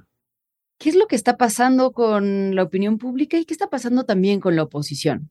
¿Qué 0.79 0.89
es 0.89 0.95
lo 0.95 1.07
que 1.07 1.15
está 1.15 1.37
pasando 1.37 1.91
con 1.91 2.55
la 2.55 2.63
opinión 2.63 2.97
pública 2.97 3.37
y 3.37 3.45
qué 3.45 3.53
está 3.53 3.69
pasando 3.69 4.05
también 4.05 4.39
con 4.39 4.55
la 4.55 4.63
oposición? 4.63 5.29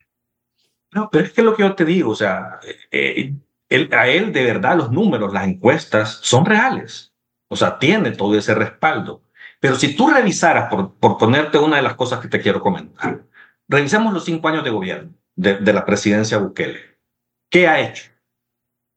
No, 0.93 1.09
pero 1.11 1.25
es 1.25 1.33
que 1.33 1.43
lo 1.43 1.55
que 1.55 1.63
yo 1.63 1.75
te 1.75 1.85
digo, 1.85 2.11
o 2.11 2.17
sea, 2.17 2.59
eh, 2.91 3.35
él, 3.69 3.89
a 3.93 4.09
él 4.09 4.33
de 4.33 4.45
verdad 4.45 4.77
los 4.77 4.91
números, 4.91 5.33
las 5.33 5.47
encuestas 5.47 6.21
son 6.23 6.45
reales. 6.47 7.13
O 7.49 7.57
sea, 7.57 7.79
tiene 7.79 8.11
todo 8.11 8.37
ese 8.37 8.55
respaldo. 8.55 9.23
Pero 9.61 9.77
si 9.77 9.95
tú 9.95 10.09
revisaras, 10.09 10.69
por, 10.69 10.95
por 10.95 11.17
ponerte 11.17 11.59
una 11.59 11.77
de 11.77 11.83
las 11.83 11.95
cosas 11.95 12.21
que 12.21 12.29
te 12.29 12.41
quiero 12.41 12.61
comentar, 12.61 13.25
revisemos 13.69 14.13
los 14.13 14.25
cinco 14.25 14.49
años 14.49 14.65
de 14.65 14.71
gobierno 14.71 15.13
de, 15.37 15.59
de 15.59 15.73
la 15.73 15.85
presidencia 15.85 16.39
Bukele. 16.39 16.81
¿Qué 17.49 17.69
ha 17.69 17.81
hecho? 17.81 18.11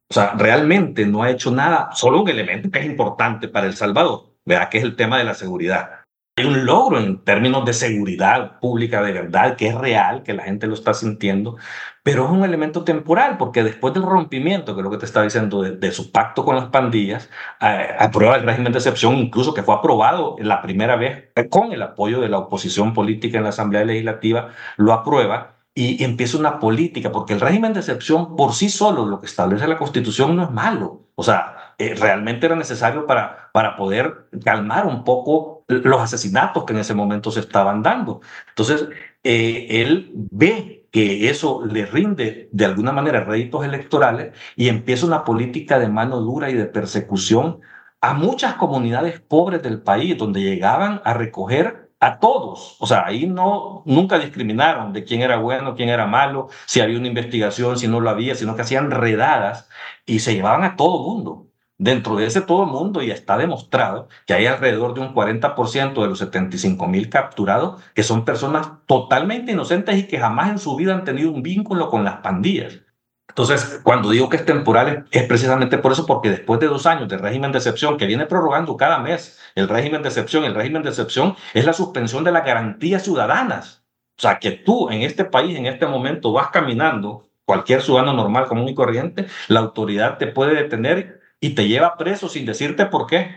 O 0.09 0.13
sea, 0.13 0.33
realmente 0.35 1.05
no 1.05 1.21
ha 1.21 1.29
hecho 1.29 1.51
nada, 1.51 1.91
solo 1.93 2.21
un 2.21 2.29
elemento 2.29 2.71
que 2.71 2.79
es 2.79 2.85
importante 2.85 3.47
para 3.47 3.67
El 3.67 3.75
Salvador, 3.75 4.28
¿verdad? 4.49 4.69
Que 4.69 4.79
es 4.79 4.83
el 4.83 4.95
tema 4.95 5.19
de 5.19 5.23
la 5.23 5.35
seguridad. 5.35 5.91
Hay 6.37 6.45
un 6.45 6.65
logro 6.65 6.99
en 6.99 7.23
términos 7.23 7.65
de 7.65 7.73
seguridad 7.73 8.59
pública 8.59 9.01
de 9.03 9.11
verdad, 9.11 9.55
que 9.57 9.67
es 9.67 9.75
real, 9.75 10.23
que 10.23 10.33
la 10.33 10.43
gente 10.43 10.67
lo 10.67 10.73
está 10.73 10.93
sintiendo, 10.93 11.57
pero 12.01 12.25
es 12.25 12.31
un 12.31 12.43
elemento 12.43 12.83
temporal, 12.83 13.37
porque 13.37 13.61
después 13.61 13.93
del 13.93 14.03
rompimiento, 14.03 14.73
que 14.73 14.79
es 14.79 14.83
lo 14.83 14.89
que 14.89 14.97
te 14.97 15.05
estaba 15.05 15.25
diciendo, 15.25 15.61
de, 15.61 15.71
de 15.71 15.91
su 15.91 16.11
pacto 16.11 16.45
con 16.45 16.55
las 16.55 16.69
pandillas, 16.69 17.29
eh, 17.61 17.89
aprueba 17.99 18.37
el 18.37 18.43
régimen 18.43 18.71
de 18.71 18.79
excepción, 18.79 19.17
incluso 19.17 19.53
que 19.53 19.63
fue 19.63 19.75
aprobado 19.75 20.37
la 20.39 20.61
primera 20.61 20.95
vez 20.95 21.29
con 21.49 21.73
el 21.73 21.81
apoyo 21.81 22.21
de 22.21 22.29
la 22.29 22.39
oposición 22.39 22.93
política 22.93 23.37
en 23.37 23.43
la 23.43 23.49
Asamblea 23.49 23.83
Legislativa, 23.85 24.49
lo 24.77 24.93
aprueba 24.93 25.57
y 25.75 26.03
empieza 26.03 26.37
una 26.37 26.59
política, 26.59 27.11
porque 27.11 27.33
el 27.33 27.41
régimen 27.41 27.73
de 27.73 27.79
excepción 27.81 28.35
por 28.35 28.53
sí 28.53 28.69
solo, 28.69 29.05
lo 29.05 29.19
que 29.19 29.27
establece 29.27 29.67
la 29.67 29.77
Constitución, 29.77 30.35
no 30.35 30.43
es 30.43 30.51
malo. 30.51 31.09
O 31.15 31.23
sea, 31.23 31.58
eh, 31.79 31.95
realmente 31.95 32.45
era 32.45 32.55
necesario 32.55 33.07
para, 33.07 33.49
para 33.53 33.75
poder 33.77 34.27
calmar 34.43 34.85
un 34.85 35.03
poco 35.03 35.63
los 35.67 36.01
asesinatos 36.01 36.65
que 36.65 36.73
en 36.73 36.79
ese 36.79 36.93
momento 36.93 37.31
se 37.31 37.39
estaban 37.39 37.81
dando. 37.81 38.21
Entonces, 38.49 38.89
eh, 39.23 39.67
él 39.69 40.11
ve 40.13 40.87
que 40.91 41.29
eso 41.29 41.65
le 41.65 41.85
rinde 41.85 42.49
de 42.51 42.65
alguna 42.65 42.91
manera 42.91 43.23
réditos 43.23 43.63
electorales 43.65 44.33
y 44.55 44.69
empieza 44.69 45.05
una 45.05 45.23
política 45.23 45.79
de 45.79 45.87
mano 45.87 46.19
dura 46.19 46.49
y 46.49 46.55
de 46.55 46.65
persecución 46.65 47.61
a 48.01 48.13
muchas 48.13 48.55
comunidades 48.55 49.19
pobres 49.19 49.61
del 49.61 49.81
país, 49.81 50.17
donde 50.17 50.41
llegaban 50.41 51.01
a 51.05 51.13
recoger 51.13 51.89
a 51.99 52.19
todos. 52.19 52.77
O 52.79 52.87
sea, 52.87 53.05
ahí 53.05 53.27
no, 53.27 53.83
nunca 53.85 54.19
discriminaron 54.19 54.93
de 54.93 55.03
quién 55.03 55.21
era 55.21 55.37
bueno, 55.37 55.75
quién 55.75 55.89
era 55.89 56.07
malo, 56.07 56.49
si 56.65 56.81
había 56.81 56.97
una 56.97 57.07
investigación, 57.07 57.77
si 57.77 57.87
no 57.87 57.99
lo 57.99 58.09
había, 58.09 58.35
sino 58.35 58.55
que 58.55 58.61
hacían 58.63 58.91
redadas 58.91 59.69
y 60.05 60.19
se 60.19 60.33
llevaban 60.33 60.63
a 60.63 60.75
todo 60.75 61.03
mundo. 61.03 61.48
Dentro 61.81 62.17
de 62.17 62.25
ese 62.25 62.41
todo 62.41 62.65
mundo, 62.65 63.01
y 63.01 63.09
está 63.09 63.37
demostrado 63.37 64.09
que 64.27 64.33
hay 64.33 64.47
alrededor 64.47 64.93
de 64.93 64.99
un 64.99 65.15
40% 65.15 66.01
de 66.01 66.07
los 66.07 66.19
75 66.19 66.87
mil 66.87 67.09
capturados 67.09 67.81
que 67.93 68.03
son 68.03 68.25
personas 68.25 68.67
totalmente 68.85 69.53
inocentes 69.53 69.97
y 69.97 70.05
que 70.05 70.19
jamás 70.19 70.49
en 70.49 70.59
su 70.59 70.75
vida 70.75 70.93
han 70.93 71.05
tenido 71.05 71.31
un 71.31 71.41
vínculo 71.41 71.89
con 71.89 72.03
las 72.03 72.17
pandillas. 72.17 72.81
Entonces, 73.29 73.79
cuando 73.81 74.09
digo 74.09 74.27
que 74.27 74.35
es 74.35 74.45
temporal, 74.45 75.05
es 75.09 75.23
precisamente 75.23 75.77
por 75.77 75.93
eso, 75.93 76.05
porque 76.05 76.29
después 76.29 76.59
de 76.59 76.67
dos 76.67 76.85
años 76.85 77.07
de 77.07 77.17
régimen 77.17 77.53
de 77.53 77.59
excepción, 77.59 77.95
que 77.95 78.07
viene 78.07 78.25
prorrogando 78.25 78.75
cada 78.75 78.99
mes 78.99 79.39
el 79.55 79.69
régimen 79.69 80.01
de 80.01 80.09
excepción, 80.09 80.43
el 80.43 80.55
régimen 80.55 80.83
de 80.83 80.89
excepción 80.89 81.37
es 81.53 81.63
la 81.63 81.71
suspensión 81.71 82.25
de 82.25 82.33
las 82.33 82.43
garantías 82.43 83.03
ciudadanas. 83.03 83.85
O 84.17 84.21
sea, 84.21 84.39
que 84.39 84.51
tú 84.51 84.89
en 84.89 85.03
este 85.03 85.23
país, 85.23 85.57
en 85.57 85.65
este 85.65 85.85
momento, 85.85 86.33
vas 86.33 86.49
caminando, 86.49 87.29
cualquier 87.45 87.81
ciudadano 87.81 88.11
normal, 88.11 88.47
común 88.47 88.67
y 88.67 88.75
corriente, 88.75 89.27
la 89.47 89.61
autoridad 89.61 90.17
te 90.17 90.27
puede 90.27 90.55
detener 90.55 91.18
y 91.39 91.55
te 91.55 91.67
lleva 91.67 91.97
preso 91.97 92.29
sin 92.29 92.45
decirte 92.45 92.85
por 92.85 93.07
qué. 93.07 93.35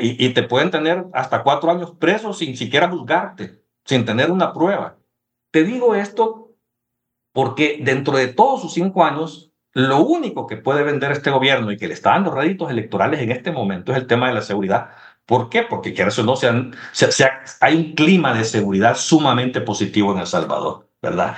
Y, 0.00 0.30
te 0.30 0.42
pueden 0.42 0.70
tener 0.70 1.04
hasta 1.12 1.42
cuatro 1.42 1.70
años 1.70 1.92
preso 1.98 2.32
sin 2.32 2.56
siquiera 2.56 2.88
juzgarte, 2.88 3.62
sin 3.84 4.06
tener 4.06 4.30
una 4.30 4.54
prueba. 4.54 4.96
Te 5.50 5.64
digo 5.64 5.94
esto 5.94 6.54
porque 7.32 7.80
dentro 7.82 8.16
de 8.16 8.28
todos 8.28 8.62
sus 8.62 8.72
cinco 8.72 9.04
años, 9.04 9.52
lo 9.74 9.98
único 9.98 10.46
que 10.46 10.56
puede 10.56 10.82
vender 10.82 11.12
este 11.12 11.30
gobierno 11.30 11.70
y 11.70 11.76
que 11.76 11.88
le 11.88 11.92
está 11.92 12.10
dando 12.10 12.30
réditos 12.30 12.70
electorales 12.70 13.20
en 13.20 13.30
este 13.30 13.52
momento 13.52 13.92
es 13.92 13.98
el 13.98 14.06
tema 14.06 14.28
de 14.28 14.34
la 14.34 14.40
seguridad. 14.40 14.92
¿Por 15.26 15.50
qué? 15.50 15.62
Porque 15.62 15.92
que 15.92 16.02
eso 16.02 16.22
no, 16.22 16.36
se, 16.36 16.48
se, 16.92 17.28
hay 17.60 17.76
un 17.76 17.94
clima 17.94 18.32
de 18.32 18.44
seguridad 18.44 18.96
sumamente 18.96 19.60
positivo 19.60 20.12
en 20.12 20.20
El 20.20 20.26
Salvador, 20.26 20.88
¿verdad? 21.02 21.36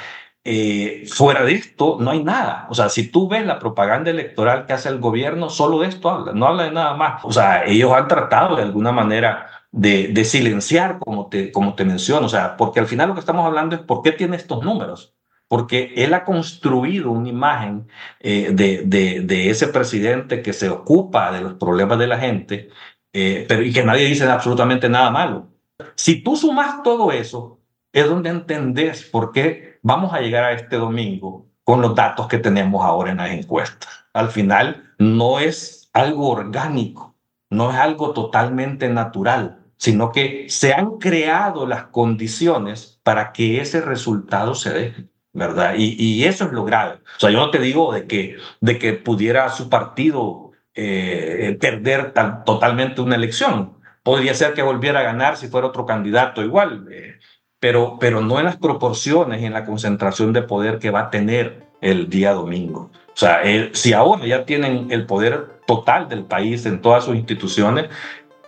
Eh, 0.50 1.06
fuera 1.08 1.44
de 1.44 1.52
esto 1.54 1.98
no 2.00 2.10
hay 2.10 2.24
nada. 2.24 2.66
O 2.70 2.74
sea, 2.74 2.88
si 2.88 3.08
tú 3.10 3.28
ves 3.28 3.44
la 3.46 3.58
propaganda 3.58 4.10
electoral 4.10 4.66
que 4.66 4.72
hace 4.72 4.88
el 4.88 4.98
gobierno, 4.98 5.50
solo 5.50 5.80
de 5.80 5.88
esto 5.88 6.08
habla, 6.10 6.32
no 6.32 6.46
habla 6.46 6.64
de 6.64 6.72
nada 6.72 6.94
más. 6.96 7.24
O 7.24 7.32
sea, 7.32 7.64
ellos 7.66 7.92
han 7.92 8.08
tratado 8.08 8.56
de 8.56 8.62
alguna 8.62 8.92
manera 8.92 9.50
de, 9.72 10.08
de 10.08 10.24
silenciar, 10.24 10.98
como 11.00 11.28
te, 11.28 11.52
como 11.52 11.74
te 11.74 11.84
menciono, 11.84 12.26
o 12.26 12.28
sea, 12.30 12.56
porque 12.56 12.80
al 12.80 12.86
final 12.86 13.08
lo 13.08 13.14
que 13.14 13.20
estamos 13.20 13.44
hablando 13.44 13.76
es 13.76 13.82
por 13.82 14.02
qué 14.02 14.12
tiene 14.12 14.36
estos 14.36 14.64
números 14.64 15.14
porque 15.48 15.94
él 15.96 16.12
ha 16.14 16.24
construido 16.24 17.10
una 17.10 17.28
imagen 17.30 17.88
eh, 18.20 18.50
de, 18.52 18.82
de, 18.84 19.20
de, 19.22 19.50
ese 19.50 19.68
presidente 19.68 20.42
que 20.42 20.52
se 20.52 20.68
ocupa 20.68 21.32
de 21.32 21.40
los 21.40 21.54
problemas 21.54 21.98
de 21.98 22.06
la 22.06 22.18
gente, 22.18 22.68
eh, 23.14 23.46
pero 23.48 23.62
y 23.62 23.72
que 23.72 23.82
nadie 23.82 24.06
dice 24.06 24.24
absolutamente 24.24 24.88
nada 24.90 25.10
malo. 25.10 25.48
Si 25.96 26.22
tú 26.22 26.36
sumas 26.36 26.82
todo 26.82 27.12
eso, 27.12 27.60
es 27.92 28.06
donde 28.06 28.30
entendés 28.30 29.04
por 29.04 29.32
qué 29.32 29.67
vamos 29.82 30.12
a 30.12 30.20
llegar 30.20 30.44
a 30.44 30.52
este 30.52 30.76
domingo 30.76 31.46
con 31.64 31.80
los 31.82 31.94
datos 31.94 32.28
que 32.28 32.38
tenemos 32.38 32.84
ahora 32.84 33.10
en 33.10 33.18
las 33.18 33.30
encuestas. 33.30 33.88
Al 34.12 34.30
final, 34.30 34.94
no 34.98 35.38
es 35.38 35.90
algo 35.92 36.30
orgánico, 36.30 37.14
no 37.50 37.70
es 37.70 37.76
algo 37.76 38.12
totalmente 38.12 38.88
natural, 38.88 39.58
sino 39.76 40.12
que 40.12 40.46
se 40.48 40.72
han 40.72 40.98
creado 40.98 41.66
las 41.66 41.84
condiciones 41.84 43.00
para 43.02 43.32
que 43.32 43.60
ese 43.60 43.80
resultado 43.80 44.54
se 44.54 44.70
dé. 44.70 44.94
¿verdad? 45.34 45.74
Y, 45.76 45.94
y, 46.02 46.24
eso 46.24 46.46
es 46.46 46.52
lo 46.52 46.64
grave. 46.64 46.96
O 47.16 47.20
sea, 47.20 47.30
yo 47.30 47.38
no 47.38 47.50
te 47.50 47.60
digo 47.60 47.92
de 47.92 48.08
que, 48.08 48.38
de 48.60 48.78
que 48.78 48.94
pudiera 48.94 49.48
su 49.50 49.68
partido 49.68 50.48
eh, 50.80 51.56
perder 51.60 52.12
tan, 52.12 52.44
totalmente 52.44 53.00
una 53.00 53.16
elección. 53.16 53.78
Podría 54.04 54.32
ser 54.34 54.54
que 54.54 54.62
volviera 54.62 55.00
a 55.00 55.02
ganar 55.02 55.36
si 55.36 55.48
fuera 55.48 55.66
otro 55.66 55.84
candidato 55.86 56.42
igual, 56.42 56.86
eh, 56.90 57.18
pero, 57.60 57.98
pero 57.98 58.20
no 58.20 58.38
en 58.38 58.44
las 58.44 58.56
proporciones 58.56 59.42
y 59.42 59.46
en 59.46 59.52
la 59.52 59.64
concentración 59.64 60.32
de 60.32 60.42
poder 60.42 60.78
que 60.78 60.90
va 60.90 61.00
a 61.00 61.10
tener 61.10 61.66
el 61.80 62.08
día 62.08 62.32
domingo. 62.32 62.90
O 63.08 63.16
sea, 63.20 63.40
si 63.72 63.92
ahora 63.92 64.26
ya 64.26 64.44
tienen 64.44 64.90
el 64.90 65.06
poder 65.06 65.60
total 65.66 66.08
del 66.08 66.24
país 66.24 66.66
en 66.66 66.80
todas 66.80 67.04
sus 67.04 67.16
instituciones, 67.16 67.86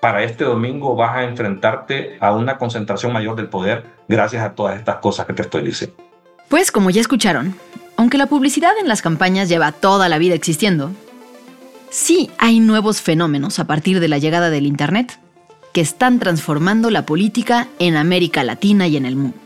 para 0.00 0.22
este 0.22 0.44
domingo 0.44 0.94
vas 0.96 1.16
a 1.16 1.24
enfrentarte 1.24 2.16
a 2.20 2.32
una 2.32 2.56
concentración 2.56 3.12
mayor 3.12 3.36
del 3.36 3.48
poder 3.48 3.84
gracias 4.08 4.42
a 4.42 4.54
todas 4.54 4.78
estas 4.78 4.96
cosas 4.96 5.26
que 5.26 5.34
te 5.34 5.42
estoy 5.42 5.62
diciendo. 5.62 5.96
Pues 6.48 6.72
como 6.72 6.90
ya 6.90 7.00
escucharon, 7.00 7.54
aunque 7.96 8.16
la 8.16 8.26
publicidad 8.26 8.72
en 8.80 8.88
las 8.88 9.02
campañas 9.02 9.48
lleva 9.48 9.72
toda 9.72 10.08
la 10.08 10.18
vida 10.18 10.34
existiendo, 10.34 10.92
sí 11.90 12.30
hay 12.38 12.61
nuevos 12.61 13.02
fenómenos 13.02 13.58
a 13.58 13.66
partir 13.66 14.00
de 14.00 14.08
la 14.08 14.18
llegada 14.18 14.50
del 14.50 14.66
Internet 14.66 15.18
que 15.72 15.80
están 15.80 16.18
transformando 16.18 16.90
la 16.90 17.06
política 17.06 17.68
en 17.78 17.96
América 17.96 18.44
Latina 18.44 18.86
y 18.88 18.96
en 18.96 19.06
el 19.06 19.16
mundo. 19.16 19.36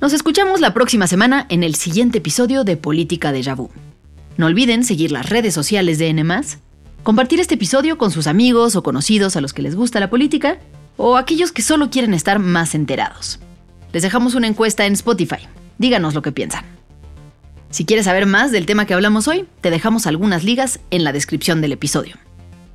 Nos 0.00 0.12
escuchamos 0.12 0.60
la 0.60 0.72
próxima 0.72 1.06
semana 1.06 1.46
en 1.50 1.62
el 1.62 1.74
siguiente 1.74 2.18
episodio 2.18 2.64
de 2.64 2.76
Política 2.76 3.32
de 3.32 3.42
Vu. 3.54 3.70
No 4.36 4.46
olviden 4.46 4.84
seguir 4.84 5.12
las 5.12 5.28
redes 5.28 5.52
sociales 5.52 5.98
de 5.98 6.08
N+, 6.08 6.24
compartir 7.02 7.40
este 7.40 7.56
episodio 7.56 7.98
con 7.98 8.10
sus 8.10 8.26
amigos 8.26 8.76
o 8.76 8.82
conocidos 8.82 9.36
a 9.36 9.40
los 9.40 9.52
que 9.52 9.62
les 9.62 9.74
gusta 9.74 10.00
la 10.00 10.08
política, 10.08 10.58
o 10.96 11.16
aquellos 11.16 11.52
que 11.52 11.62
solo 11.62 11.90
quieren 11.90 12.14
estar 12.14 12.38
más 12.38 12.74
enterados. 12.74 13.40
Les 13.92 14.02
dejamos 14.02 14.34
una 14.34 14.46
encuesta 14.46 14.86
en 14.86 14.94
Spotify. 14.94 15.48
Díganos 15.78 16.14
lo 16.14 16.22
que 16.22 16.32
piensan. 16.32 16.64
Si 17.70 17.84
quieres 17.84 18.06
saber 18.06 18.26
más 18.26 18.52
del 18.52 18.66
tema 18.66 18.86
que 18.86 18.94
hablamos 18.94 19.28
hoy, 19.28 19.46
te 19.60 19.70
dejamos 19.70 20.06
algunas 20.06 20.44
ligas 20.44 20.80
en 20.90 21.04
la 21.04 21.12
descripción 21.12 21.60
del 21.60 21.72
episodio. 21.72 22.16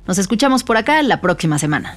Nos 0.06 0.18
escuchamos 0.18 0.62
por 0.62 0.76
acá 0.76 1.02
la 1.02 1.20
próxima 1.20 1.58
semana. 1.58 1.96